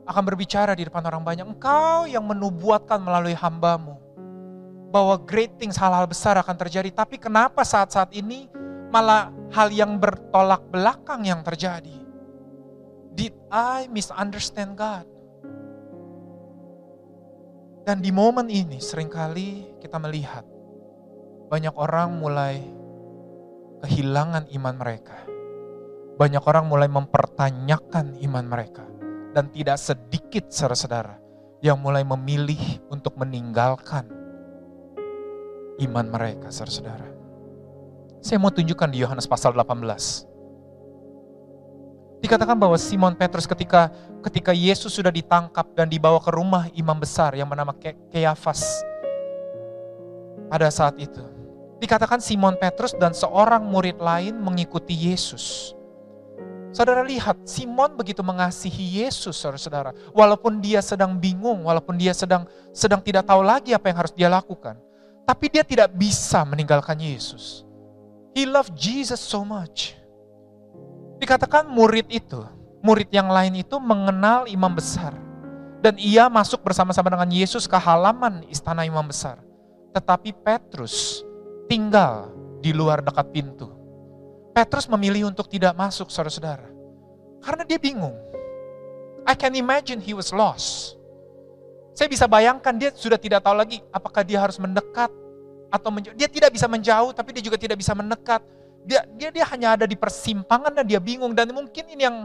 akan 0.03 0.23
berbicara 0.25 0.75
di 0.75 0.83
depan 0.83 1.05
orang 1.07 1.23
banyak. 1.23 1.47
Engkau 1.47 2.09
yang 2.09 2.27
menubuatkan 2.27 2.99
melalui 2.99 3.37
hambamu. 3.37 3.95
Bahwa 4.89 5.21
great 5.21 5.53
things, 5.61 5.77
hal-hal 5.77 6.09
besar 6.09 6.37
akan 6.41 6.57
terjadi. 6.57 6.89
Tapi 6.89 7.21
kenapa 7.21 7.61
saat-saat 7.61 8.09
ini 8.17 8.49
malah 8.89 9.29
hal 9.53 9.69
yang 9.69 10.01
bertolak 10.01 10.65
belakang 10.73 11.25
yang 11.25 11.45
terjadi? 11.45 11.93
Did 13.13 13.37
I 13.53 13.85
misunderstand 13.89 14.73
God? 14.73 15.05
Dan 17.89 18.05
di 18.05 18.13
momen 18.13 18.53
ini 18.53 18.77
sering 18.77 19.09
kali 19.09 19.65
kita 19.81 19.97
melihat 19.97 20.45
banyak 21.49 21.73
orang 21.73 22.21
mulai 22.21 22.61
kehilangan 23.81 24.45
iman 24.53 24.75
mereka. 24.77 25.17
Banyak 26.19 26.43
orang 26.45 26.69
mulai 26.69 26.85
mempertanyakan 26.91 28.19
iman 28.29 28.45
mereka 28.45 28.85
dan 29.33 29.49
tidak 29.49 29.79
sedikit 29.79 30.51
saudara-saudara 30.51 31.17
yang 31.63 31.79
mulai 31.79 32.03
memilih 32.03 32.59
untuk 32.91 33.15
meninggalkan 33.15 34.05
iman 35.79 36.05
mereka 36.11 36.51
saudara-saudara. 36.51 37.07
Saya 38.19 38.35
mau 38.35 38.51
tunjukkan 38.51 38.89
di 38.91 38.99
Yohanes 38.99 39.25
pasal 39.25 39.55
18. 39.55 40.27
Dikatakan 42.19 42.59
bahwa 42.59 42.75
Simon 42.75 43.15
Petrus 43.15 43.47
ketika 43.47 43.87
ketika 44.27 44.51
Yesus 44.51 44.91
sudah 44.91 45.07
ditangkap 45.07 45.71
dan 45.71 45.87
dibawa 45.87 46.19
ke 46.19 46.35
rumah 46.35 46.67
imam 46.75 46.99
besar 46.99 47.31
yang 47.31 47.47
bernama 47.47 47.71
Keafas 48.11 48.83
pada 50.51 50.67
saat 50.67 50.99
itu. 50.99 51.23
Dikatakan 51.79 52.19
Simon 52.19 52.59
Petrus 52.59 52.91
dan 52.99 53.15
seorang 53.15 53.63
murid 53.63 54.03
lain 54.03 54.35
mengikuti 54.35 54.91
Yesus. 54.91 55.71
Saudara 56.69 57.01
lihat, 57.01 57.39
Simon 57.47 57.97
begitu 57.97 58.21
mengasihi 58.21 59.01
Yesus, 59.01 59.39
saudara-saudara. 59.39 59.95
Walaupun 60.13 60.61
dia 60.61 60.83
sedang 60.85 61.17
bingung, 61.17 61.65
walaupun 61.65 61.97
dia 61.97 62.13
sedang 62.13 62.45
sedang 62.75 63.01
tidak 63.01 63.25
tahu 63.25 63.41
lagi 63.41 63.73
apa 63.73 63.89
yang 63.89 63.97
harus 64.05 64.13
dia 64.13 64.29
lakukan. 64.29 64.77
Tapi 65.29 65.45
dia 65.45 65.61
tidak 65.61 65.93
bisa 65.93 66.41
meninggalkan 66.41 66.97
Yesus. 66.97 67.61
He 68.33 68.49
loved 68.49 68.73
Jesus 68.73 69.21
so 69.21 69.45
much. 69.45 69.93
Dikatakan 71.21 71.69
murid 71.69 72.09
itu, 72.09 72.41
murid 72.81 73.13
yang 73.13 73.29
lain 73.29 73.61
itu 73.61 73.77
mengenal 73.77 74.49
imam 74.49 74.73
besar. 74.73 75.13
Dan 75.85 76.01
ia 76.01 76.25
masuk 76.33 76.65
bersama-sama 76.65 77.13
dengan 77.13 77.29
Yesus 77.29 77.69
ke 77.69 77.77
halaman 77.77 78.41
istana 78.49 78.89
imam 78.89 79.05
besar. 79.05 79.37
Tetapi 79.93 80.33
Petrus 80.41 81.21
tinggal 81.69 82.33
di 82.57 82.73
luar 82.73 83.05
dekat 83.05 83.29
pintu. 83.29 83.69
Petrus 84.57 84.89
memilih 84.89 85.29
untuk 85.29 85.45
tidak 85.45 85.77
masuk 85.77 86.09
saudara-saudara. 86.09 86.73
Karena 87.45 87.63
dia 87.69 87.77
bingung. 87.77 88.17
I 89.29 89.37
can 89.37 89.53
imagine 89.53 90.01
he 90.01 90.17
was 90.17 90.33
lost. 90.33 90.98
Saya 91.99 92.07
bisa 92.07 92.31
bayangkan 92.31 92.71
dia 92.79 92.95
sudah 92.95 93.19
tidak 93.19 93.43
tahu 93.43 93.59
lagi 93.59 93.83
apakah 93.91 94.23
dia 94.23 94.39
harus 94.39 94.55
mendekat 94.55 95.11
atau 95.67 95.91
menjauh. 95.91 96.15
Dia 96.15 96.31
tidak 96.31 96.55
bisa 96.55 96.71
menjauh 96.71 97.11
tapi 97.11 97.35
dia 97.35 97.43
juga 97.43 97.59
tidak 97.59 97.75
bisa 97.75 97.91
mendekat. 97.91 98.39
Dia 98.87 99.03
dia 99.19 99.35
dia 99.35 99.43
hanya 99.51 99.75
ada 99.75 99.83
di 99.83 99.99
persimpangan 99.99 100.71
dan 100.71 100.87
dia 100.87 101.03
bingung 101.03 101.35
dan 101.35 101.51
mungkin 101.51 101.83
ini 101.91 102.07
yang 102.07 102.23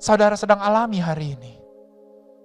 saudara 0.00 0.32
sedang 0.32 0.64
alami 0.64 0.96
hari 0.96 1.36
ini. 1.36 1.60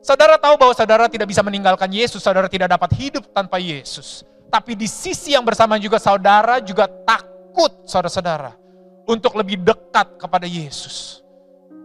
Saudara 0.03 0.35
tahu 0.35 0.59
bahwa 0.59 0.75
saudara 0.75 1.07
tidak 1.07 1.31
bisa 1.31 1.39
meninggalkan 1.39 1.87
Yesus, 1.87 2.19
saudara 2.19 2.51
tidak 2.51 2.67
dapat 2.67 2.99
hidup 2.99 3.23
tanpa 3.31 3.55
Yesus. 3.55 4.27
Tapi 4.51 4.75
di 4.75 4.91
sisi 4.91 5.31
yang 5.39 5.47
bersama 5.47 5.79
juga 5.79 6.03
saudara 6.03 6.59
juga 6.59 6.91
takut 7.07 7.71
saudara-saudara 7.87 8.59
untuk 9.07 9.39
lebih 9.39 9.63
dekat 9.63 10.19
kepada 10.19 10.43
Yesus. 10.43 11.23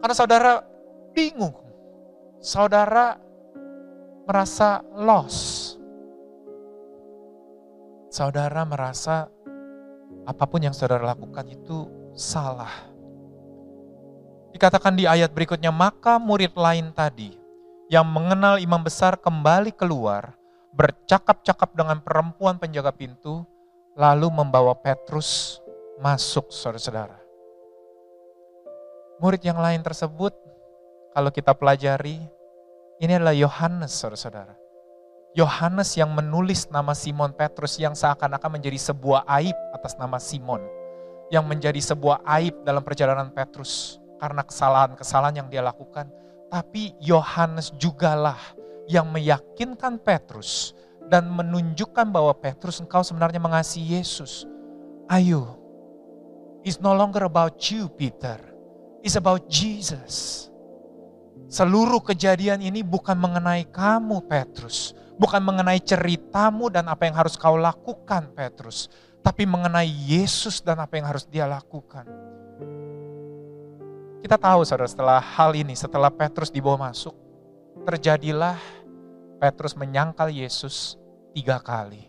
Karena 0.02 0.14
saudara 0.18 0.52
bingung. 1.14 1.54
Saudara 2.42 3.22
merasa 4.24 4.80
lost. 4.96 5.76
Saudara 8.08 8.64
merasa 8.64 9.28
apa 10.24 10.44
pun 10.48 10.64
yang 10.64 10.72
saudara 10.72 11.04
lakukan 11.04 11.44
itu 11.52 11.88
salah. 12.16 12.72
Dikatakan 14.54 14.94
di 14.94 15.04
ayat 15.04 15.34
berikutnya, 15.34 15.74
maka 15.74 16.16
murid 16.16 16.54
lain 16.54 16.94
tadi 16.94 17.34
yang 17.90 18.06
mengenal 18.06 18.56
imam 18.62 18.80
besar 18.80 19.18
kembali 19.18 19.74
keluar, 19.74 20.38
bercakap-cakap 20.72 21.74
dengan 21.74 22.00
perempuan 22.00 22.56
penjaga 22.56 22.94
pintu, 22.94 23.42
lalu 23.98 24.30
membawa 24.30 24.72
Petrus 24.78 25.58
masuk 25.98 26.48
saudara-saudara. 26.54 27.18
Murid 29.18 29.42
yang 29.42 29.58
lain 29.58 29.82
tersebut, 29.82 30.32
kalau 31.12 31.30
kita 31.34 31.50
pelajari, 31.50 32.22
ini 33.04 33.20
adalah 33.20 33.36
Yohanes 33.36 33.92
saudara-saudara. 33.92 34.56
Yohanes 35.34 35.98
yang 35.98 36.14
menulis 36.14 36.70
nama 36.70 36.94
Simon 36.94 37.34
Petrus 37.34 37.76
yang 37.76 37.92
seakan-akan 37.92 38.56
menjadi 38.56 38.78
sebuah 38.78 39.26
aib 39.42 39.56
atas 39.74 39.98
nama 39.98 40.16
Simon. 40.16 40.62
Yang 41.28 41.44
menjadi 41.44 41.80
sebuah 41.82 42.22
aib 42.38 42.62
dalam 42.62 42.80
perjalanan 42.86 43.28
Petrus 43.34 43.98
karena 44.22 44.46
kesalahan-kesalahan 44.46 45.44
yang 45.44 45.48
dia 45.50 45.60
lakukan. 45.60 46.06
Tapi 46.48 46.94
Yohanes 47.02 47.74
jugalah 47.76 48.38
yang 48.86 49.10
meyakinkan 49.10 49.98
Petrus 49.98 50.72
dan 51.10 51.26
menunjukkan 51.28 52.08
bahwa 52.14 52.30
Petrus 52.38 52.78
engkau 52.78 53.02
sebenarnya 53.02 53.42
mengasihi 53.42 53.98
Yesus. 53.98 54.46
Ayo, 55.10 55.64
It's 56.64 56.80
no 56.80 56.96
longer 56.96 57.28
about 57.28 57.60
you, 57.68 57.92
Peter. 57.92 58.40
It's 59.04 59.20
about 59.20 59.52
Jesus. 59.52 60.48
Seluruh 61.48 62.00
kejadian 62.02 62.64
ini 62.64 62.80
bukan 62.80 63.14
mengenai 63.14 63.68
kamu, 63.68 64.24
Petrus. 64.26 64.96
Bukan 65.14 65.44
mengenai 65.44 65.78
ceritamu 65.78 66.72
dan 66.72 66.90
apa 66.90 67.06
yang 67.06 67.14
harus 67.14 67.38
kau 67.38 67.54
lakukan, 67.54 68.32
Petrus. 68.34 68.90
Tapi 69.22 69.46
mengenai 69.46 69.86
Yesus 69.86 70.60
dan 70.60 70.82
apa 70.82 70.98
yang 70.98 71.06
harus 71.06 71.24
dia 71.28 71.46
lakukan. 71.46 72.04
Kita 74.24 74.40
tahu, 74.40 74.64
saudara, 74.64 74.88
setelah 74.88 75.20
hal 75.20 75.52
ini, 75.52 75.76
setelah 75.76 76.08
Petrus 76.08 76.48
dibawa 76.48 76.88
masuk, 76.90 77.12
terjadilah 77.84 78.56
Petrus 79.36 79.76
menyangkal 79.76 80.32
Yesus 80.32 80.96
tiga 81.36 81.60
kali. 81.60 82.08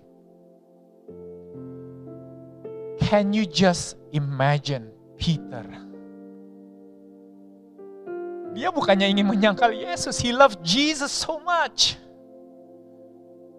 Can 3.03 3.35
you 3.35 3.43
just 3.43 3.99
imagine 4.15 4.89
Peter? 5.19 5.84
Dia 8.55 8.71
bukannya 8.71 9.11
ingin 9.11 9.27
menyangkal 9.27 9.75
Yesus, 9.75 10.15
he 10.23 10.31
loved 10.31 10.63
Jesus 10.63 11.11
so 11.11 11.43
much. 11.43 11.99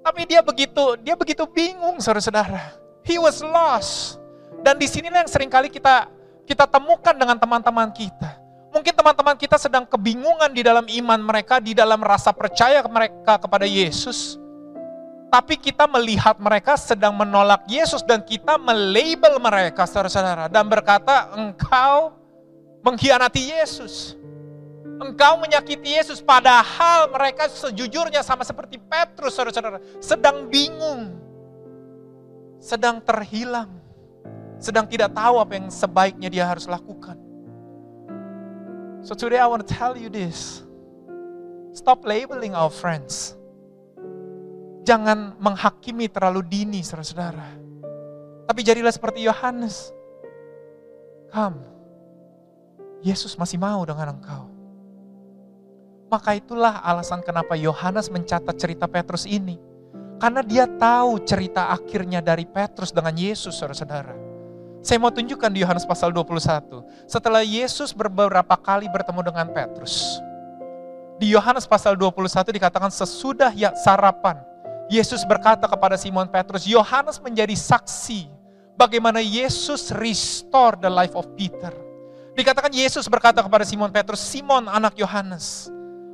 Tapi 0.00 0.24
dia 0.24 0.40
begitu, 0.40 0.96
dia 1.04 1.12
begitu 1.12 1.44
bingung 1.44 2.00
saudara-saudara. 2.00 2.80
He 3.04 3.20
was 3.20 3.44
lost. 3.44 4.16
Dan 4.64 4.80
di 4.80 4.88
sinilah 4.88 5.20
yang 5.20 5.28
sering 5.28 5.52
kali 5.52 5.68
kita 5.68 6.08
kita 6.48 6.64
temukan 6.64 7.12
dengan 7.12 7.36
teman-teman 7.36 7.92
kita. 7.92 8.40
Mungkin 8.72 8.94
teman-teman 8.96 9.36
kita 9.36 9.60
sedang 9.60 9.84
kebingungan 9.84 10.48
di 10.48 10.64
dalam 10.64 10.88
iman 10.88 11.20
mereka, 11.20 11.60
di 11.60 11.76
dalam 11.76 12.00
rasa 12.00 12.32
percaya 12.32 12.80
mereka 12.88 13.36
kepada 13.36 13.68
Yesus. 13.68 14.40
Tapi 15.28 15.58
kita 15.60 15.84
melihat 15.90 16.38
mereka 16.40 16.78
sedang 16.78 17.12
menolak 17.12 17.68
Yesus 17.68 18.00
dan 18.00 18.24
kita 18.24 18.56
melabel 18.56 19.36
mereka 19.42 19.84
saudara-saudara. 19.84 20.48
Dan 20.48 20.70
berkata 20.70 21.34
engkau 21.36 22.16
mengkhianati 22.80 23.52
Yesus. 23.58 24.14
Engkau 24.96 25.36
menyakiti 25.36 25.92
Yesus 26.00 26.24
padahal 26.24 27.12
mereka 27.12 27.52
sejujurnya 27.52 28.24
sama 28.24 28.48
seperti 28.48 28.80
Petrus 28.80 29.36
saudara-saudara. 29.36 29.78
Sedang 30.00 30.48
bingung. 30.48 31.20
Sedang 32.56 33.04
terhilang. 33.04 33.68
Sedang 34.56 34.88
tidak 34.88 35.12
tahu 35.12 35.36
apa 35.36 35.52
yang 35.60 35.68
sebaiknya 35.68 36.32
dia 36.32 36.44
harus 36.48 36.64
lakukan. 36.64 37.20
So 39.04 39.12
today 39.12 39.36
I 39.36 39.46
want 39.46 39.68
to 39.68 39.68
tell 39.68 39.92
you 39.94 40.08
this. 40.08 40.64
Stop 41.76 42.08
labeling 42.08 42.56
our 42.56 42.72
friends. 42.72 43.36
Jangan 44.88 45.36
menghakimi 45.36 46.08
terlalu 46.08 46.40
dini 46.40 46.80
saudara-saudara. 46.80 47.48
Tapi 48.48 48.60
jadilah 48.64 48.94
seperti 48.94 49.28
Yohanes. 49.28 49.92
Come. 51.28 51.60
Yesus 53.04 53.36
masih 53.36 53.60
mau 53.60 53.84
dengan 53.84 54.16
engkau. 54.16 54.55
Maka 56.06 56.38
itulah 56.38 56.78
alasan 56.86 57.18
kenapa 57.26 57.58
Yohanes 57.58 58.06
mencatat 58.14 58.54
cerita 58.54 58.86
Petrus 58.86 59.26
ini. 59.26 59.58
Karena 60.22 60.40
dia 60.40 60.64
tahu 60.64 61.20
cerita 61.26 61.68
akhirnya 61.74 62.22
dari 62.22 62.46
Petrus 62.46 62.94
dengan 62.94 63.12
Yesus, 63.12 63.58
saudara-saudara. 63.58 64.14
Saya 64.86 65.02
mau 65.02 65.10
tunjukkan 65.10 65.50
di 65.50 65.66
Yohanes 65.66 65.82
pasal 65.82 66.14
21. 66.14 67.10
Setelah 67.10 67.42
Yesus 67.42 67.90
beberapa 67.90 68.54
kali 68.54 68.86
bertemu 68.86 69.20
dengan 69.26 69.50
Petrus. 69.50 70.22
Di 71.18 71.26
Yohanes 71.26 71.66
pasal 71.66 71.98
21 71.98 72.54
dikatakan 72.54 72.88
sesudah 72.94 73.50
ya 73.50 73.74
sarapan. 73.74 74.38
Yesus 74.86 75.26
berkata 75.26 75.66
kepada 75.66 75.98
Simon 75.98 76.30
Petrus, 76.30 76.70
Yohanes 76.70 77.18
menjadi 77.18 77.58
saksi 77.58 78.30
bagaimana 78.78 79.18
Yesus 79.18 79.90
restore 79.90 80.78
the 80.78 80.86
life 80.86 81.18
of 81.18 81.26
Peter. 81.34 81.74
Dikatakan 82.38 82.70
Yesus 82.70 83.10
berkata 83.10 83.42
kepada 83.42 83.66
Simon 83.66 83.90
Petrus, 83.90 84.22
Simon 84.22 84.70
anak 84.70 84.94
Yohanes, 84.94 85.66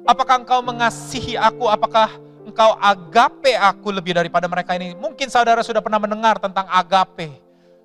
Apakah 0.03 0.43
engkau 0.43 0.59
mengasihi 0.67 1.39
aku? 1.39 1.71
Apakah 1.71 2.11
engkau 2.43 2.75
agape 2.83 3.55
aku 3.55 3.95
lebih 3.95 4.19
daripada 4.19 4.51
mereka 4.51 4.75
ini? 4.75 4.99
Mungkin 4.99 5.31
saudara 5.31 5.63
sudah 5.63 5.79
pernah 5.79 6.03
mendengar 6.03 6.43
tentang 6.43 6.67
agape. 6.67 7.39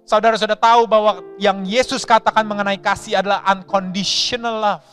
Saudara 0.08 0.40
sudah 0.40 0.56
tahu 0.58 0.88
bahwa 0.88 1.22
yang 1.38 1.62
Yesus 1.68 2.08
katakan 2.08 2.48
mengenai 2.48 2.80
kasih 2.80 3.20
adalah 3.22 3.44
unconditional 3.54 4.56
love. 4.58 4.88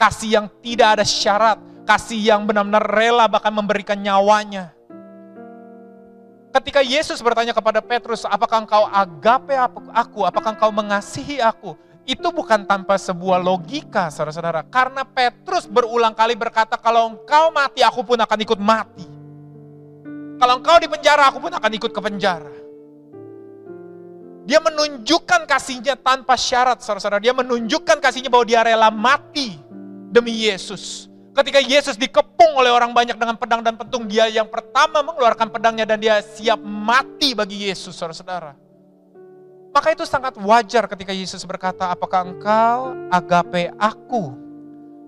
Kasih 0.00 0.40
yang 0.40 0.46
tidak 0.64 0.98
ada 0.98 1.04
syarat, 1.06 1.60
kasih 1.86 2.18
yang 2.18 2.48
benar-benar 2.48 2.82
rela 2.82 3.24
bahkan 3.30 3.52
memberikan 3.52 3.96
nyawanya. 4.00 4.74
Ketika 6.56 6.80
Yesus 6.80 7.20
bertanya 7.20 7.52
kepada 7.52 7.84
Petrus, 7.84 8.24
apakah 8.24 8.64
engkau 8.64 8.88
agape 8.88 9.54
aku? 9.92 10.24
Apakah 10.24 10.56
engkau 10.56 10.72
mengasihi 10.72 11.36
aku? 11.36 11.76
Itu 12.06 12.30
bukan 12.30 12.62
tanpa 12.70 12.94
sebuah 13.02 13.42
logika, 13.42 14.14
saudara-saudara. 14.14 14.62
Karena 14.70 15.02
Petrus 15.02 15.66
berulang 15.66 16.14
kali 16.14 16.38
berkata, 16.38 16.78
kalau 16.78 17.10
engkau 17.10 17.50
mati, 17.50 17.82
aku 17.82 18.06
pun 18.06 18.14
akan 18.14 18.38
ikut 18.46 18.60
mati. 18.62 19.06
Kalau 20.38 20.62
engkau 20.62 20.78
di 20.78 20.86
penjara, 20.86 21.26
aku 21.26 21.42
pun 21.42 21.50
akan 21.50 21.72
ikut 21.74 21.90
ke 21.90 21.98
penjara. 21.98 22.54
Dia 24.46 24.62
menunjukkan 24.62 25.50
kasihnya 25.50 25.98
tanpa 25.98 26.38
syarat, 26.38 26.78
saudara-saudara. 26.78 27.18
Dia 27.18 27.34
menunjukkan 27.34 27.98
kasihnya 27.98 28.30
bahwa 28.30 28.46
dia 28.46 28.62
rela 28.62 28.94
mati 28.94 29.58
demi 30.14 30.46
Yesus. 30.46 31.10
Ketika 31.34 31.58
Yesus 31.58 31.98
dikepung 31.98 32.54
oleh 32.54 32.70
orang 32.70 32.94
banyak 32.94 33.18
dengan 33.18 33.34
pedang 33.34 33.66
dan 33.66 33.74
pentung, 33.74 34.06
dia 34.06 34.30
yang 34.30 34.46
pertama 34.46 35.02
mengeluarkan 35.02 35.50
pedangnya 35.50 35.82
dan 35.82 35.98
dia 35.98 36.22
siap 36.22 36.62
mati 36.62 37.34
bagi 37.34 37.66
Yesus, 37.66 37.98
saudara-saudara. 37.98 38.65
Maka 39.76 39.92
itu 39.92 40.08
sangat 40.08 40.40
wajar 40.40 40.88
ketika 40.88 41.12
Yesus 41.12 41.44
berkata, 41.44 41.92
apakah 41.92 42.24
engkau 42.24 42.96
agape 43.12 43.68
aku 43.76 44.32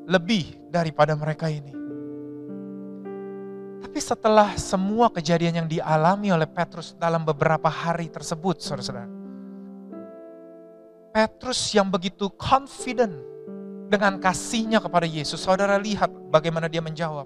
lebih 0.04 0.60
daripada 0.68 1.16
mereka 1.16 1.48
ini? 1.48 1.72
Tapi 3.80 3.96
setelah 3.96 4.52
semua 4.60 5.08
kejadian 5.08 5.64
yang 5.64 5.68
dialami 5.72 6.36
oleh 6.36 6.44
Petrus 6.44 6.92
dalam 7.00 7.24
beberapa 7.24 7.72
hari 7.72 8.12
tersebut, 8.12 8.60
saudara-saudara. 8.60 9.08
Petrus 11.16 11.72
yang 11.72 11.88
begitu 11.88 12.28
confident 12.36 13.16
dengan 13.88 14.20
kasihnya 14.20 14.84
kepada 14.84 15.08
Yesus. 15.08 15.40
Saudara 15.40 15.80
lihat 15.80 16.12
bagaimana 16.28 16.68
dia 16.68 16.84
menjawab. 16.84 17.24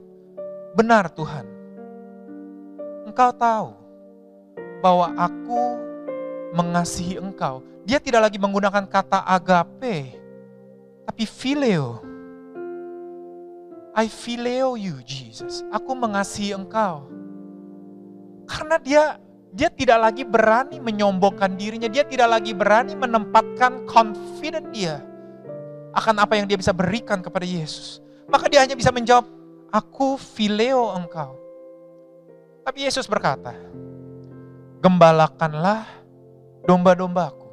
Benar 0.79 1.11
Tuhan, 1.11 1.51
engkau 3.11 3.35
tahu 3.35 3.75
bahwa 4.79 5.11
aku 5.19 5.91
mengasihi 6.53 7.19
engkau. 7.19 7.65
Dia 7.83 7.99
tidak 7.99 8.31
lagi 8.31 8.39
menggunakan 8.39 8.87
kata 8.87 9.27
agape, 9.27 10.15
tapi 11.09 11.25
phileo. 11.27 12.05
I 13.93 14.09
phileo 14.09 14.79
you, 14.79 15.05
Jesus. 15.05 15.67
Aku 15.69 15.93
mengasihi 15.93 16.57
engkau. 16.57 17.09
Karena 18.49 18.81
dia 18.81 19.21
dia 19.53 19.69
tidak 19.69 20.01
lagi 20.01 20.25
berani 20.25 20.81
menyombongkan 20.81 21.61
dirinya, 21.61 21.89
dia 21.89 22.09
tidak 22.09 22.41
lagi 22.41 22.57
berani 22.57 22.97
menempatkan 22.97 23.85
confident 23.85 24.73
dia 24.73 25.05
akan 25.93 26.25
apa 26.25 26.41
yang 26.41 26.49
dia 26.49 26.57
bisa 26.57 26.73
berikan 26.73 27.21
kepada 27.21 27.45
Yesus. 27.45 28.01
Maka 28.25 28.49
dia 28.49 28.65
hanya 28.65 28.73
bisa 28.73 28.89
menjawab, 28.89 29.29
aku 29.69 30.17
phileo 30.17 30.97
engkau. 30.97 31.37
Tapi 32.65 32.89
Yesus 32.89 33.05
berkata, 33.05 33.53
gembalakanlah 34.81 35.85
domba-dombaku. 36.67 37.49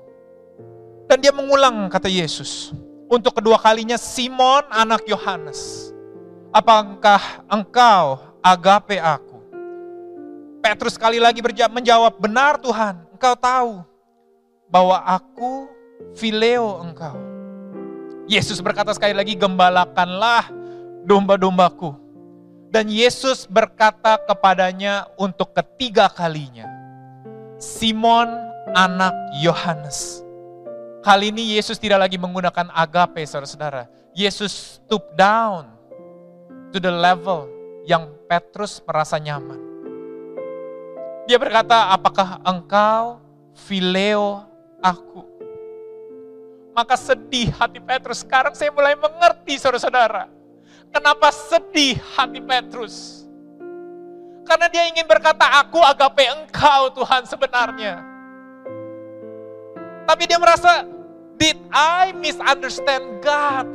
Dan 1.10 1.17
dia 1.26 1.34
mengulang 1.34 1.89
kata 1.89 2.06
Yesus. 2.06 2.74
Untuk 3.10 3.41
kedua 3.41 3.58
kalinya 3.58 3.98
Simon 3.98 4.62
anak 4.69 5.02
Yohanes. 5.10 5.89
Apakah 6.54 7.41
engkau 7.50 8.22
agape 8.45 9.02
aku? 9.02 9.41
Petrus 10.62 10.93
sekali 10.93 11.17
lagi 11.17 11.41
menjawab, 11.41 12.19
benar 12.22 12.62
Tuhan, 12.62 13.02
engkau 13.15 13.34
tahu 13.34 13.74
bahwa 14.69 15.02
aku 15.02 15.65
fileo 16.13 16.86
engkau. 16.86 17.17
Yesus 18.30 18.62
berkata 18.62 18.93
sekali 18.93 19.17
lagi, 19.17 19.34
gembalakanlah 19.34 20.54
domba-dombaku. 21.08 21.98
Dan 22.69 22.86
Yesus 22.86 23.50
berkata 23.50 24.22
kepadanya 24.30 25.10
untuk 25.17 25.58
ketiga 25.58 26.06
kalinya, 26.06 26.69
Simon 27.58 28.30
anak 28.73 29.13
Yohanes. 29.39 30.21
Kali 30.99 31.32
ini 31.32 31.55
Yesus 31.55 31.79
tidak 31.79 32.05
lagi 32.05 32.19
menggunakan 32.19 32.69
agape, 32.75 33.23
saudara-saudara. 33.23 33.88
Yesus 34.12 34.82
stoop 34.84 35.15
down 35.15 35.71
to 36.75 36.77
the 36.77 36.91
level 36.91 37.47
yang 37.88 38.12
Petrus 38.27 38.84
merasa 38.84 39.15
nyaman. 39.15 39.58
Dia 41.29 41.38
berkata, 41.39 41.93
apakah 41.93 42.41
engkau 42.43 43.21
fileo 43.53 44.43
aku? 44.82 45.23
Maka 46.73 46.97
sedih 46.97 47.53
hati 47.53 47.79
Petrus. 47.79 48.25
Sekarang 48.25 48.58
saya 48.58 48.73
mulai 48.73 48.97
mengerti 48.97 49.55
saudara-saudara. 49.62 50.27
Kenapa 50.89 51.29
sedih 51.29 52.01
hati 52.17 52.41
Petrus? 52.41 53.23
Karena 54.41 54.65
dia 54.65 54.89
ingin 54.89 55.05
berkata, 55.05 55.62
aku 55.62 55.77
agape 55.86 56.25
engkau 56.25 56.89
Tuhan 56.97 57.29
sebenarnya. 57.29 58.09
Tapi 60.10 60.26
dia 60.26 60.41
merasa, 60.41 60.89
did 61.38 61.54
I 61.69 62.17
misunderstand 62.17 63.22
God? 63.22 63.69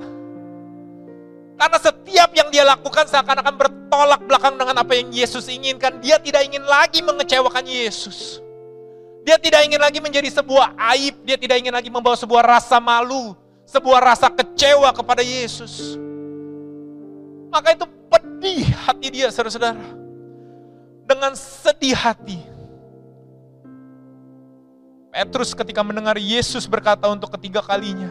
Karena 1.55 1.79
setiap 1.79 2.35
yang 2.35 2.51
dia 2.51 2.67
lakukan 2.67 3.07
seakan-akan 3.07 3.55
bertolak 3.55 4.19
belakang 4.27 4.59
dengan 4.59 4.83
apa 4.83 4.99
yang 4.99 5.15
Yesus 5.15 5.47
inginkan. 5.47 6.03
Dia 6.03 6.19
tidak 6.19 6.43
ingin 6.43 6.67
lagi 6.67 7.07
mengecewakan 7.07 7.63
Yesus. 7.63 8.43
Dia 9.23 9.39
tidak 9.39 9.63
ingin 9.63 9.79
lagi 9.79 10.03
menjadi 10.03 10.27
sebuah 10.35 10.75
aib. 10.99 11.23
Dia 11.23 11.39
tidak 11.39 11.63
ingin 11.63 11.71
lagi 11.71 11.87
membawa 11.87 12.19
sebuah 12.19 12.43
rasa 12.43 12.83
malu. 12.83 13.39
Sebuah 13.71 14.03
rasa 14.03 14.27
kecewa 14.27 14.91
kepada 14.91 15.23
Yesus. 15.23 15.95
Maka 17.55 17.79
itu 17.79 17.87
pedih 18.11 18.75
hati 18.75 19.07
dia 19.15 19.31
saudara-saudara. 19.31 19.87
Dengan 21.07 21.39
sedih 21.39 21.95
hati 21.95 22.54
Petrus 25.15 25.55
ketika 25.55 25.79
mendengar 25.87 26.19
Yesus 26.19 26.67
berkata 26.67 27.07
untuk 27.07 27.31
ketiga 27.39 27.63
kalinya, 27.63 28.11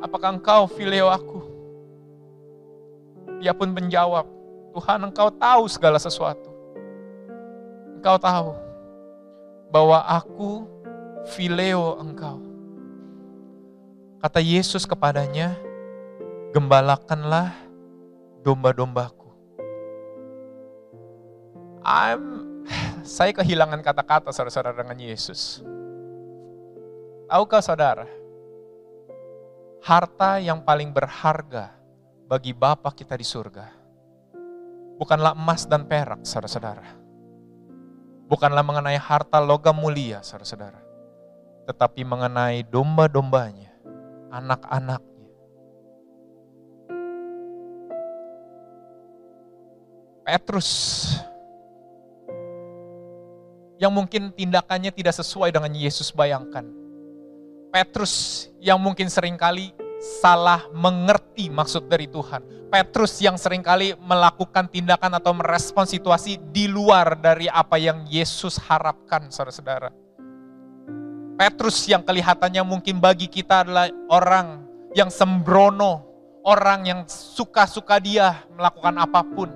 Apakah 0.00 0.32
engkau 0.32 0.64
fileo 0.64 1.12
aku? 1.12 1.44
Dia 3.36 3.52
pun 3.52 3.68
menjawab, 3.68 4.24
Tuhan 4.72 5.12
engkau 5.12 5.28
tahu 5.28 5.68
segala 5.68 6.00
sesuatu. 6.00 6.48
engkau 8.00 8.16
tahu 8.16 8.56
bahwa 9.68 10.00
aku 10.08 10.64
fileo 11.36 12.00
engkau. 12.00 12.40
Kata 14.24 14.40
Yesus 14.40 14.88
kepadanya, 14.88 15.54
gembalakanlah 16.56 17.52
domba-dombaku. 18.40 19.28
I'm, 21.84 22.51
saya 23.02 23.34
kehilangan 23.36 23.82
kata-kata 23.82 24.30
saudara-saudara 24.30 24.82
dengan 24.82 24.98
Yesus. 24.98 25.62
Tahukah 27.26 27.62
saudara, 27.62 28.06
harta 29.82 30.38
yang 30.38 30.62
paling 30.62 30.94
berharga 30.94 31.74
bagi 32.30 32.54
Bapa 32.54 32.92
kita 32.94 33.18
di 33.18 33.26
surga 33.26 33.82
bukanlah 35.02 35.34
emas 35.34 35.66
dan 35.66 35.82
perak, 35.82 36.22
saudara-saudara. 36.22 36.86
Bukanlah 38.30 38.62
mengenai 38.62 38.94
harta 38.94 39.42
logam 39.42 39.74
mulia, 39.74 40.22
saudara-saudara. 40.22 40.78
Tetapi 41.66 42.06
mengenai 42.06 42.62
domba-dombanya, 42.62 43.74
anak-anaknya. 44.30 45.10
Petrus 50.22 50.70
yang 53.82 53.90
mungkin 53.90 54.30
tindakannya 54.30 54.94
tidak 54.94 55.18
sesuai 55.18 55.50
dengan 55.50 55.74
Yesus 55.74 56.14
bayangkan. 56.14 56.62
Petrus 57.74 58.46
yang 58.62 58.78
mungkin 58.78 59.10
sering 59.10 59.34
kali 59.34 59.74
salah 60.22 60.62
mengerti 60.70 61.50
maksud 61.50 61.90
dari 61.90 62.06
Tuhan. 62.06 62.70
Petrus 62.70 63.18
yang 63.18 63.34
sering 63.34 63.58
kali 63.58 63.98
melakukan 63.98 64.70
tindakan 64.70 65.18
atau 65.18 65.34
merespon 65.34 65.82
situasi 65.82 66.38
di 66.54 66.70
luar 66.70 67.18
dari 67.18 67.50
apa 67.50 67.74
yang 67.74 68.06
Yesus 68.06 68.54
harapkan, 68.62 69.26
saudara-saudara. 69.34 69.90
Petrus 71.34 71.82
yang 71.90 72.06
kelihatannya 72.06 72.62
mungkin 72.62 73.02
bagi 73.02 73.26
kita 73.26 73.66
adalah 73.66 73.90
orang 74.06 74.62
yang 74.94 75.10
sembrono, 75.10 76.06
orang 76.46 76.86
yang 76.86 77.00
suka-suka 77.10 77.98
dia 77.98 78.46
melakukan 78.54 78.94
apa 78.94 79.26
pun, 79.26 79.50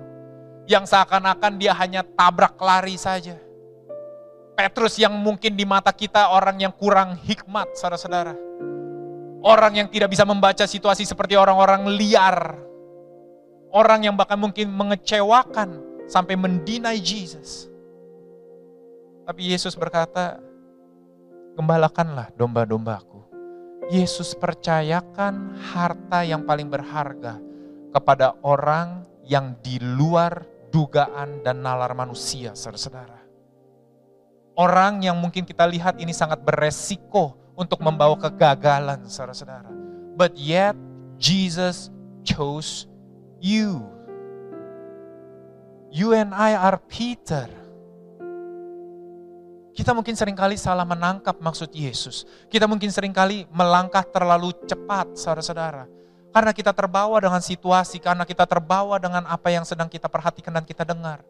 yang 0.67 0.83
seakan-akan 0.83 1.53
dia 1.55 1.71
hanya 1.71 2.03
tabrak 2.03 2.59
lari 2.59 2.99
saja. 2.99 3.46
Petrus 4.57 4.97
yang 4.97 5.13
mungkin 5.13 5.53
di 5.53 5.69
mata 5.69 5.93
kita 5.93 6.33
orang 6.33 6.57
yang 6.57 6.73
kurang 6.73 7.13
hikmat, 7.21 7.77
saudara-saudara. 7.77 8.33
Orang 9.45 9.77
yang 9.77 9.85
tidak 9.85 10.09
bisa 10.09 10.25
membaca 10.25 10.65
situasi 10.65 11.05
seperti 11.05 11.37
orang-orang 11.37 11.85
liar. 11.93 12.57
Orang 13.69 14.01
yang 14.01 14.17
bahkan 14.17 14.41
mungkin 14.41 14.73
mengecewakan 14.73 16.01
sampai 16.09 16.33
mendinai 16.33 16.97
Jesus. 16.97 17.69
Tapi 19.29 19.53
Yesus 19.53 19.77
berkata, 19.77 20.41
gembalakanlah 21.53 22.33
domba-dombaku. 22.33 23.29
Yesus 23.93 24.33
percayakan 24.33 25.53
harta 25.69 26.25
yang 26.25 26.41
paling 26.49 26.65
berharga 26.65 27.37
kepada 27.93 28.33
orang 28.41 29.05
yang 29.21 29.53
di 29.61 29.77
luar 29.77 30.43
dugaan 30.73 31.45
dan 31.45 31.61
nalar 31.61 31.93
manusia, 31.93 32.57
saudara-saudara. 32.57 33.16
Orang 34.57 35.05
yang 35.05 35.13
mungkin 35.21 35.45
kita 35.45 35.69
lihat 35.69 36.01
ini 36.01 36.09
sangat 36.09 36.41
beresiko 36.41 37.37
untuk 37.53 37.77
membawa 37.77 38.17
kegagalan, 38.17 39.05
saudara-saudara. 39.05 39.69
But 40.17 40.33
yet, 40.33 40.73
Jesus 41.21 41.93
chose 42.25 42.89
you. 43.37 43.85
You 45.93 46.17
and 46.17 46.33
I 46.33 46.57
are 46.57 46.81
Peter. 46.89 47.45
Kita 49.77 49.93
mungkin 49.93 50.17
sering 50.17 50.33
kali 50.33 50.57
salah 50.57 50.89
menangkap 50.89 51.37
maksud 51.37 51.69
Yesus. 51.69 52.25
Kita 52.49 52.65
mungkin 52.65 52.89
sering 52.89 53.13
kali 53.13 53.45
melangkah 53.53 54.01
terlalu 54.09 54.57
cepat, 54.65 55.13
saudara-saudara. 55.13 55.85
Karena 56.33 56.49
kita 56.49 56.73
terbawa 56.73 57.21
dengan 57.21 57.45
situasi, 57.45 58.01
karena 58.01 58.25
kita 58.25 58.49
terbawa 58.49 58.97
dengan 58.97 59.29
apa 59.29 59.53
yang 59.53 59.69
sedang 59.69 59.85
kita 59.85 60.09
perhatikan 60.09 60.49
dan 60.49 60.65
kita 60.65 60.81
dengar. 60.81 61.21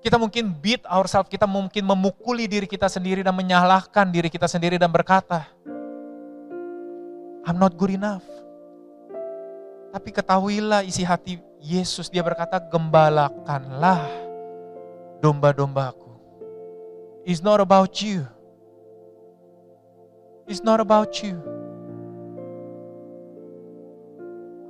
Kita 0.00 0.16
mungkin 0.16 0.48
beat 0.56 0.80
ourselves, 0.88 1.28
kita 1.28 1.44
mungkin 1.44 1.84
memukuli 1.84 2.48
diri 2.48 2.64
kita 2.64 2.88
sendiri 2.88 3.20
dan 3.20 3.36
menyalahkan 3.36 4.08
diri 4.08 4.32
kita 4.32 4.48
sendiri 4.48 4.80
dan 4.80 4.88
berkata, 4.88 5.44
I'm 7.44 7.60
not 7.60 7.76
good 7.76 7.92
enough. 7.92 8.24
Tapi 9.92 10.08
ketahuilah 10.08 10.88
isi 10.88 11.04
hati 11.04 11.36
Yesus, 11.60 12.08
dia 12.08 12.24
berkata, 12.24 12.56
gembalakanlah 12.56 14.08
domba-dombaku. 15.20 16.08
It's 17.28 17.44
not 17.44 17.60
about 17.60 18.00
you. 18.00 18.24
It's 20.48 20.64
not 20.64 20.80
about 20.80 21.20
you. 21.20 21.36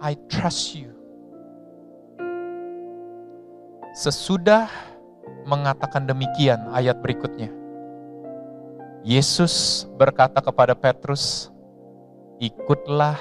I 0.03 0.19
trust 0.27 0.75
you. 0.75 0.90
Sesudah 3.95 4.89
mengatakan 5.46 6.05
demikian 6.05 6.61
ayat 6.72 7.00
berikutnya. 7.05 7.53
Yesus 9.00 9.87
berkata 9.96 10.44
kepada 10.44 10.76
Petrus, 10.76 11.48
"Ikutlah 12.37 13.16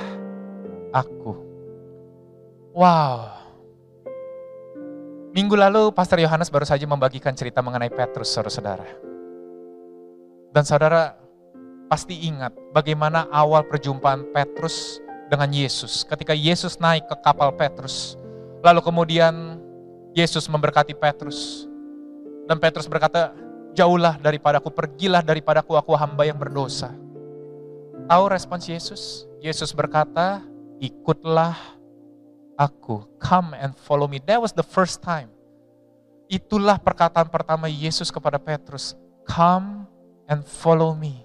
aku." 0.92 1.34
Wow. 2.76 3.40
Minggu 5.30 5.54
lalu 5.54 5.94
Pastor 5.94 6.18
Yohanes 6.20 6.50
baru 6.50 6.66
saja 6.66 6.90
membagikan 6.90 7.38
cerita 7.38 7.62
mengenai 7.62 7.94
Petrus, 7.94 8.34
saudara-saudara. 8.34 8.88
Dan 10.50 10.66
saudara 10.66 11.14
pasti 11.86 12.26
ingat 12.26 12.50
bagaimana 12.74 13.30
awal 13.30 13.62
perjumpaan 13.70 14.26
Petrus 14.34 14.98
dengan 15.30 15.54
Yesus. 15.54 16.02
Ketika 16.02 16.34
Yesus 16.34 16.82
naik 16.82 17.06
ke 17.06 17.16
kapal 17.22 17.54
Petrus, 17.54 18.18
lalu 18.66 18.82
kemudian 18.82 19.62
Yesus 20.18 20.50
memberkati 20.50 20.98
Petrus. 20.98 21.69
Dan 22.50 22.58
Petrus 22.58 22.90
berkata, 22.90 23.30
jauhlah 23.78 24.18
daripadaku, 24.18 24.74
pergilah 24.74 25.22
daripadaku, 25.22 25.78
aku 25.78 25.94
hamba 25.94 26.26
yang 26.26 26.42
berdosa. 26.42 26.90
Tahu 28.10 28.26
respons 28.26 28.66
Yesus? 28.66 29.30
Yesus 29.38 29.70
berkata, 29.70 30.42
ikutlah 30.82 31.54
aku, 32.58 33.06
come 33.22 33.54
and 33.54 33.78
follow 33.78 34.10
me. 34.10 34.18
That 34.26 34.42
was 34.42 34.50
the 34.50 34.66
first 34.66 35.06
time. 35.06 35.30
Itulah 36.26 36.82
perkataan 36.82 37.30
pertama 37.30 37.70
Yesus 37.70 38.10
kepada 38.10 38.42
Petrus, 38.42 38.98
come 39.30 39.86
and 40.26 40.42
follow 40.42 40.98
me. 40.98 41.22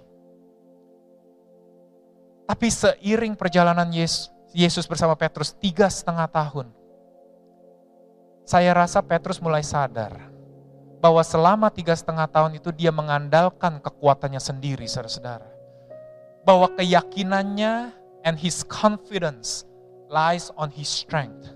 Tapi 2.44 2.68
seiring 2.68 3.32
perjalanan 3.32 3.88
Yesus, 3.88 4.28
Yesus 4.52 4.84
bersama 4.84 5.16
Petrus 5.16 5.56
tiga 5.56 5.88
setengah 5.88 6.28
tahun, 6.28 6.68
saya 8.44 8.76
rasa 8.76 9.00
Petrus 9.00 9.40
mulai 9.40 9.64
sadar 9.64 10.33
bahwa 11.04 11.20
selama 11.20 11.68
tiga 11.68 11.92
setengah 11.92 12.24
tahun 12.24 12.56
itu 12.56 12.72
dia 12.72 12.88
mengandalkan 12.88 13.76
kekuatannya 13.76 14.40
sendiri, 14.40 14.88
saudara-saudara. 14.88 15.44
Bahwa 16.48 16.72
keyakinannya 16.72 17.92
and 18.24 18.40
his 18.40 18.64
confidence 18.64 19.68
lies 20.08 20.48
on 20.56 20.72
his 20.72 20.88
strength. 20.88 21.52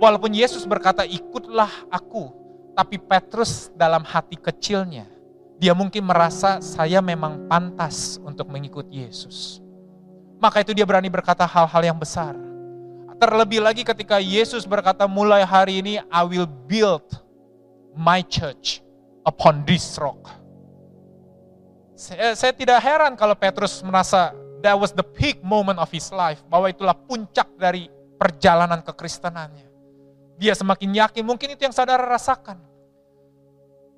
Walaupun 0.00 0.32
Yesus 0.32 0.64
berkata, 0.64 1.04
ikutlah 1.04 1.68
aku, 1.92 2.32
tapi 2.72 2.96
Petrus 2.96 3.68
dalam 3.76 4.00
hati 4.00 4.40
kecilnya, 4.40 5.12
dia 5.60 5.76
mungkin 5.76 6.08
merasa 6.08 6.64
saya 6.64 7.04
memang 7.04 7.44
pantas 7.44 8.16
untuk 8.24 8.48
mengikuti 8.48 9.04
Yesus. 9.04 9.60
Maka 10.40 10.64
itu 10.64 10.72
dia 10.72 10.88
berani 10.88 11.12
berkata 11.12 11.44
hal-hal 11.44 11.84
yang 11.84 12.00
besar. 12.00 12.32
Terlebih 13.20 13.60
lagi 13.60 13.84
ketika 13.84 14.24
Yesus 14.24 14.64
berkata 14.64 15.04
mulai 15.04 15.44
hari 15.44 15.84
ini 15.84 16.00
I 16.08 16.24
will 16.24 16.48
build 16.48 17.23
my 17.96 18.20
church 18.26 18.82
upon 19.24 19.62
this 19.64 19.96
rock. 19.96 20.20
Saya, 21.94 22.34
saya 22.34 22.52
tidak 22.52 22.82
heran 22.82 23.14
kalau 23.14 23.38
Petrus 23.38 23.80
merasa 23.86 24.34
that 24.60 24.74
was 24.74 24.90
the 24.90 25.04
peak 25.04 25.40
moment 25.44 25.78
of 25.78 25.88
his 25.92 26.10
life, 26.10 26.42
bahwa 26.48 26.72
itulah 26.72 26.96
puncak 26.96 27.46
dari 27.54 27.86
perjalanan 28.18 28.80
kekristenannya. 28.80 29.68
Dia 30.40 30.56
semakin 30.56 30.90
yakin, 30.90 31.22
mungkin 31.22 31.54
itu 31.54 31.62
yang 31.62 31.76
saudara 31.76 32.02
rasakan. 32.02 32.58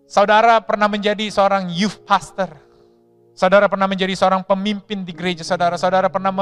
Saudara 0.07 0.59
pernah 0.63 0.87
menjadi 0.91 1.27
seorang 1.31 1.71
youth 1.71 2.03
pastor. 2.05 2.51
Saudara 3.37 3.69
pernah 3.71 3.87
menjadi 3.87 4.13
seorang 4.17 4.43
pemimpin 4.43 5.07
di 5.07 5.13
gereja 5.13 5.45
saudara. 5.47 5.79
Saudara 5.79 6.11
pernah 6.11 6.33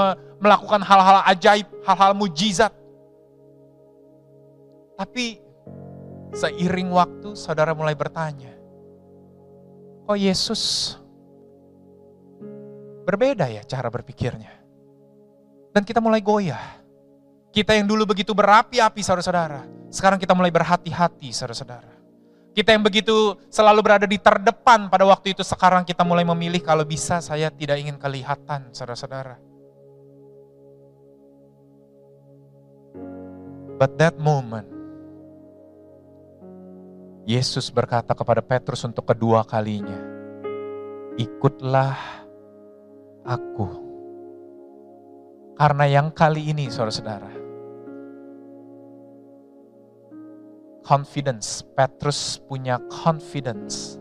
melakukan 0.40 0.80
hal-hal 0.82 1.26
ajaib, 1.30 1.66
hal-hal 1.84 2.12
mujizat. 2.16 2.72
Tapi 4.94 5.43
Seiring 6.35 6.91
waktu, 6.91 7.39
saudara 7.39 7.70
mulai 7.78 7.95
bertanya, 7.95 8.51
kok 10.03 10.18
Yesus 10.18 10.95
berbeda 13.07 13.47
ya 13.47 13.62
cara 13.62 13.87
berpikirnya? 13.87 14.51
Dan 15.70 15.87
kita 15.87 16.03
mulai 16.03 16.18
goyah. 16.18 16.82
Kita 17.55 17.78
yang 17.78 17.87
dulu 17.87 18.03
begitu 18.03 18.35
berapi-api 18.35 18.99
saudara-saudara, 18.99 19.62
sekarang 19.95 20.18
kita 20.18 20.35
mulai 20.35 20.51
berhati-hati 20.51 21.30
saudara-saudara. 21.30 21.95
Kita 22.51 22.74
yang 22.74 22.82
begitu 22.82 23.39
selalu 23.47 23.80
berada 23.82 24.07
di 24.07 24.18
terdepan 24.18 24.91
pada 24.91 25.07
waktu 25.07 25.39
itu 25.39 25.47
sekarang 25.47 25.87
kita 25.87 26.03
mulai 26.03 26.26
memilih 26.26 26.62
kalau 26.62 26.82
bisa 26.82 27.22
saya 27.22 27.47
tidak 27.51 27.78
ingin 27.78 27.95
kelihatan 27.95 28.74
saudara-saudara. 28.74 29.39
But 33.78 33.99
that 34.03 34.18
moment, 34.18 34.74
Yesus 37.25 37.72
berkata 37.72 38.12
kepada 38.12 38.45
Petrus 38.45 38.85
untuk 38.85 39.09
kedua 39.09 39.49
kalinya, 39.49 39.97
ikutlah 41.16 41.97
aku. 43.25 43.81
Karena 45.57 45.89
yang 45.89 46.12
kali 46.12 46.53
ini 46.53 46.68
saudara-saudara, 46.68 47.33
confidence. 50.85 51.64
Petrus 51.72 52.45
punya 52.45 52.77
confidence. 52.93 53.97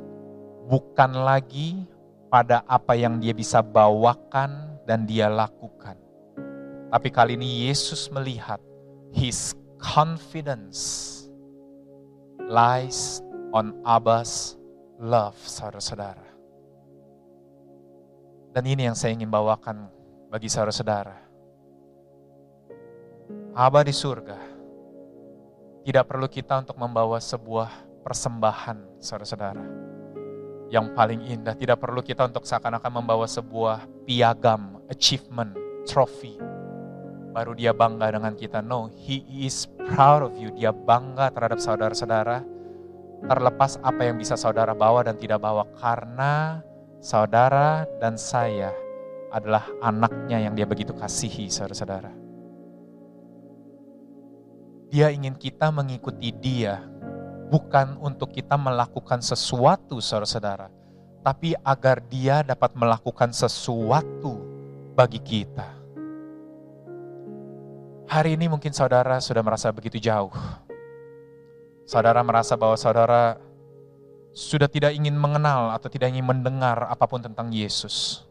Bukan 0.67 1.24
lagi 1.24 1.88
pada 2.28 2.67
apa 2.67 2.91
yang 2.91 3.24
dia 3.24 3.32
bisa 3.32 3.63
bawakan 3.63 4.84
dan 4.84 5.07
dia 5.07 5.32
lakukan. 5.32 5.95
Tapi 6.91 7.07
kali 7.07 7.39
ini 7.39 7.71
Yesus 7.71 8.11
melihat 8.11 8.59
his 9.15 9.55
confidence 9.80 11.22
lies 12.47 13.23
on 13.53 13.75
Abbas 13.85 14.59
love, 14.99 15.37
saudara-saudara. 15.37 16.25
Dan 18.53 18.63
ini 18.69 18.85
yang 18.85 18.97
saya 18.97 19.17
ingin 19.17 19.31
bawakan 19.31 19.89
bagi 20.29 20.47
saudara-saudara. 20.51 21.17
Abah 23.53 23.85
di 23.85 23.93
surga 23.93 24.39
tidak 25.83 26.05
perlu 26.09 26.25
kita 26.31 26.63
untuk 26.63 26.77
membawa 26.79 27.19
sebuah 27.19 27.69
persembahan, 28.01 29.03
saudara-saudara. 29.03 29.65
Yang 30.73 30.85
paling 30.97 31.21
indah, 31.29 31.53
tidak 31.53 31.77
perlu 31.83 32.01
kita 32.01 32.25
untuk 32.25 32.49
seakan-akan 32.49 33.03
membawa 33.03 33.29
sebuah 33.29 33.85
piagam, 34.07 34.81
achievement, 34.89 35.53
trophy. 35.85 36.39
Baru 37.33 37.53
dia 37.53 37.73
bangga 37.73 38.13
dengan 38.13 38.33
kita. 38.33 38.61
No, 38.61 38.89
he 38.89 39.25
is 39.45 39.69
proud 39.91 40.23
of 40.23 40.34
you. 40.39 40.53
Dia 40.55 40.71
bangga 40.71 41.34
terhadap 41.34 41.59
saudara-saudara. 41.59 42.45
Terlepas 43.23 43.79
apa 43.79 44.01
yang 44.03 44.19
bisa 44.19 44.36
saudara 44.36 44.75
bawa 44.75 45.03
dan 45.03 45.15
tidak 45.15 45.39
bawa. 45.39 45.67
Karena 45.79 46.59
saudara 47.03 47.88
dan 47.99 48.15
saya 48.15 48.71
adalah 49.34 49.65
anaknya 49.81 50.39
yang 50.45 50.53
dia 50.53 50.63
begitu 50.63 50.93
kasihi, 50.93 51.49
saudara-saudara. 51.49 52.13
Dia 54.93 55.09
ingin 55.09 55.34
kita 55.34 55.73
mengikuti 55.73 56.29
dia, 56.29 56.86
bukan 57.49 57.97
untuk 57.97 58.29
kita 58.29 58.53
melakukan 58.61 59.25
sesuatu, 59.25 59.97
saudara-saudara, 59.97 60.69
tapi 61.25 61.57
agar 61.65 61.97
dia 62.05 62.45
dapat 62.45 62.77
melakukan 62.77 63.34
sesuatu 63.34 64.38
bagi 64.93 65.17
kita. 65.17 65.82
Hari 68.14 68.38
ini 68.38 68.45
mungkin 68.45 68.70
saudara 68.70 69.18
sudah 69.18 69.41
merasa 69.41 69.74
begitu 69.74 69.97
jauh. 69.97 70.30
Saudara 71.89 72.22
merasa 72.22 72.53
bahwa 72.53 72.78
saudara 72.78 73.41
sudah 74.38 74.70
tidak 74.70 74.93
ingin 74.93 75.18
mengenal 75.18 75.74
atau 75.74 75.89
tidak 75.89 76.14
ingin 76.14 76.22
mendengar 76.22 76.86
apa 76.86 77.09
pun 77.09 77.26
tentang 77.26 77.49
Yesus. 77.49 78.22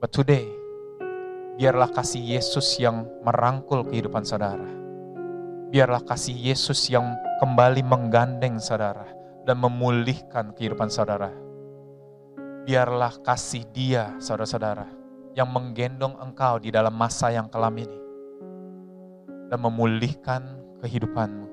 But 0.00 0.16
today, 0.16 0.48
biarlah 1.60 1.92
kasih 1.92 2.40
Yesus 2.40 2.80
yang 2.80 3.04
merangkul 3.20 3.84
kehidupan 3.84 4.24
saudara 4.24 4.80
biarlah 5.70 6.02
kasih 6.02 6.34
Yesus 6.34 6.90
yang 6.90 7.14
kembali 7.38 7.86
menggandeng 7.86 8.58
saudara 8.58 9.06
dan 9.46 9.62
memulihkan 9.62 10.50
kehidupan 10.56 10.90
saudara. 10.90 11.30
Biarlah 12.66 13.20
kasih 13.22 13.68
dia, 13.70 14.16
saudara-saudara, 14.18 14.90
yang 15.38 15.46
menggendong 15.52 16.18
engkau 16.18 16.58
di 16.58 16.74
dalam 16.74 16.92
masa 16.92 17.30
yang 17.30 17.46
kelam 17.46 17.72
ini 17.78 18.09
dan 19.50 19.58
memulihkan 19.58 20.42
kehidupanmu. 20.78 21.48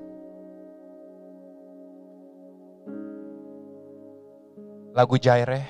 Lagu 4.94 5.14
Jaireh 5.18 5.66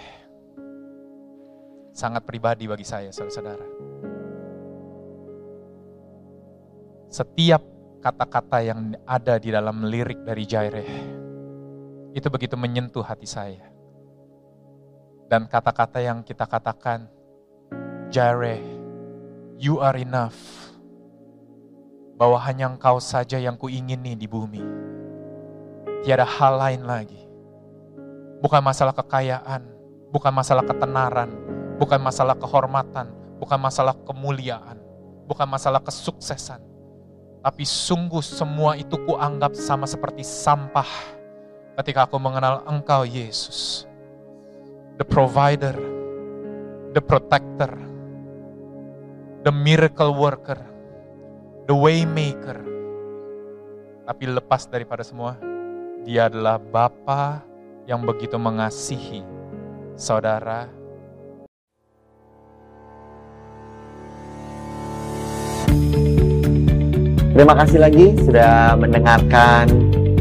sangat 1.96 2.22
pribadi 2.28 2.68
bagi 2.68 2.84
saya, 2.84 3.10
saudara-saudara. 3.10 3.66
Setiap 7.08 7.64
kata-kata 8.04 8.62
yang 8.62 8.94
ada 9.08 9.40
di 9.40 9.48
dalam 9.50 9.88
lirik 9.88 10.22
dari 10.22 10.44
Jaireh. 10.44 10.90
Itu 12.12 12.28
begitu 12.28 12.54
menyentuh 12.54 13.02
hati 13.02 13.26
saya. 13.26 13.64
Dan 15.28 15.44
kata-kata 15.44 16.00
yang 16.00 16.24
kita 16.24 16.48
katakan, 16.48 17.08
Jaireh, 18.08 18.60
you 19.60 19.80
are 19.80 19.96
enough. 19.96 20.67
Bahwa 22.18 22.36
hanya 22.42 22.66
engkau 22.66 22.98
saja 22.98 23.38
yang 23.38 23.54
kuingini 23.54 24.18
di 24.18 24.26
bumi. 24.26 24.60
Tiada 26.02 26.26
hal 26.26 26.58
lain 26.58 26.82
lagi. 26.82 27.22
Bukan 28.42 28.62
masalah 28.62 28.94
kekayaan, 28.94 29.62
bukan 30.10 30.30
masalah 30.34 30.66
ketenaran, 30.66 31.30
bukan 31.78 31.98
masalah 31.98 32.34
kehormatan, 32.38 33.10
bukan 33.38 33.58
masalah 33.58 33.94
kemuliaan, 34.06 34.78
bukan 35.26 35.46
masalah 35.46 35.82
kesuksesan 35.82 36.68
tapi 37.38 37.62
sungguh 37.62 38.20
semua 38.20 38.74
itu 38.74 38.98
kuanggap 39.06 39.54
sama 39.54 39.86
seperti 39.86 40.26
sampah 40.26 40.88
ketika 41.78 42.04
aku 42.04 42.18
mengenal 42.18 42.66
Engkau 42.66 43.06
Yesus. 43.06 43.86
The 44.98 45.06
provider, 45.06 45.78
the 46.90 46.98
protector, 46.98 47.70
the 49.46 49.54
miracle 49.54 50.18
worker, 50.18 50.58
the 51.68 51.76
way 51.76 52.08
maker. 52.08 52.56
Tapi 54.08 54.24
lepas 54.24 54.64
daripada 54.72 55.04
semua, 55.04 55.36
dia 56.00 56.32
adalah 56.32 56.56
Bapa 56.56 57.44
yang 57.84 58.00
begitu 58.08 58.40
mengasihi 58.40 59.20
saudara 59.92 60.72
Terima 67.38 67.54
kasih 67.54 67.78
lagi 67.78 68.18
sudah 68.18 68.74
mendengarkan 68.74 69.70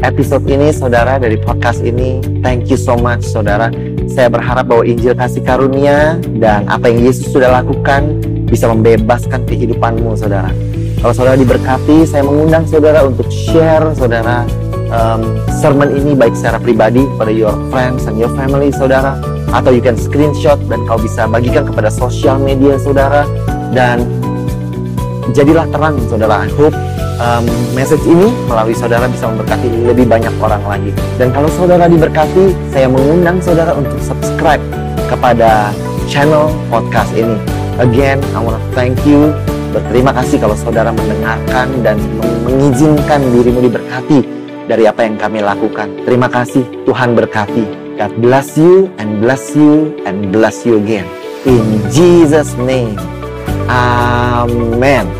episode 0.06 0.46
ini 0.46 0.70
saudara 0.70 1.18
dari 1.18 1.34
podcast 1.34 1.82
ini. 1.82 2.22
Thank 2.46 2.70
you 2.70 2.78
so 2.78 2.94
much 2.94 3.26
saudara. 3.26 3.74
Saya 4.06 4.30
berharap 4.30 4.70
bahwa 4.70 4.86
Injil 4.86 5.18
kasih 5.18 5.42
karunia 5.42 6.14
dan 6.38 6.70
apa 6.70 6.86
yang 6.86 7.10
Yesus 7.10 7.34
sudah 7.34 7.50
lakukan 7.50 8.22
bisa 8.46 8.70
membebaskan 8.70 9.42
kehidupanmu 9.50 10.14
saudara. 10.14 10.54
Kalau 10.98 11.14
saudara 11.14 11.38
diberkati, 11.38 12.02
saya 12.02 12.26
mengundang 12.26 12.66
saudara 12.66 13.06
untuk 13.06 13.30
share 13.30 13.94
saudara 13.94 14.42
um, 14.90 15.38
sermon 15.46 15.94
ini 15.94 16.18
baik 16.18 16.34
secara 16.34 16.58
pribadi 16.58 17.06
pada 17.14 17.30
your 17.30 17.54
friends 17.70 18.10
and 18.10 18.18
your 18.18 18.30
family 18.34 18.74
saudara 18.74 19.14
atau 19.54 19.70
you 19.70 19.78
can 19.78 19.94
screenshot 19.94 20.58
dan 20.66 20.82
kau 20.90 20.98
bisa 20.98 21.30
bagikan 21.30 21.62
kepada 21.64 21.86
sosial 21.86 22.42
media 22.42 22.74
saudara 22.82 23.22
dan 23.70 24.02
jadilah 25.38 25.70
terang 25.70 26.02
saudara. 26.10 26.44
I 26.44 26.50
hope 26.58 26.74
um, 27.22 27.46
message 27.78 28.02
ini 28.02 28.34
melalui 28.50 28.74
saudara 28.74 29.06
bisa 29.06 29.30
memberkati 29.30 29.70
lebih 29.86 30.10
banyak 30.10 30.34
orang 30.42 30.66
lagi. 30.66 30.90
Dan 31.14 31.30
kalau 31.30 31.46
saudara 31.54 31.86
diberkati, 31.86 32.74
saya 32.74 32.90
mengundang 32.90 33.38
saudara 33.38 33.70
untuk 33.70 34.02
subscribe 34.02 34.60
kepada 35.06 35.70
channel 36.10 36.50
podcast 36.74 37.14
ini. 37.14 37.38
Again, 37.78 38.18
I 38.34 38.42
want 38.42 38.58
to 38.58 38.62
thank 38.74 38.98
you. 39.06 39.30
Berterima 39.68 40.12
kasih 40.16 40.40
kalau 40.40 40.56
saudara 40.56 40.90
mendengarkan 40.94 41.68
dan 41.84 41.96
mengizinkan 42.46 43.20
dirimu 43.32 43.60
diberkati 43.68 44.24
dari 44.68 44.84
apa 44.84 45.04
yang 45.04 45.16
kami 45.16 45.40
lakukan. 45.44 45.88
Terima 46.04 46.28
kasih, 46.28 46.64
Tuhan 46.84 47.16
berkati. 47.16 47.64
God 47.98 48.12
bless 48.22 48.54
you 48.54 48.86
and 49.02 49.18
bless 49.18 49.58
you 49.58 49.90
and 50.06 50.30
bless 50.30 50.62
you 50.62 50.78
again. 50.78 51.08
In 51.42 51.82
Jesus' 51.90 52.54
name. 52.60 52.94
Amen. 53.66 55.17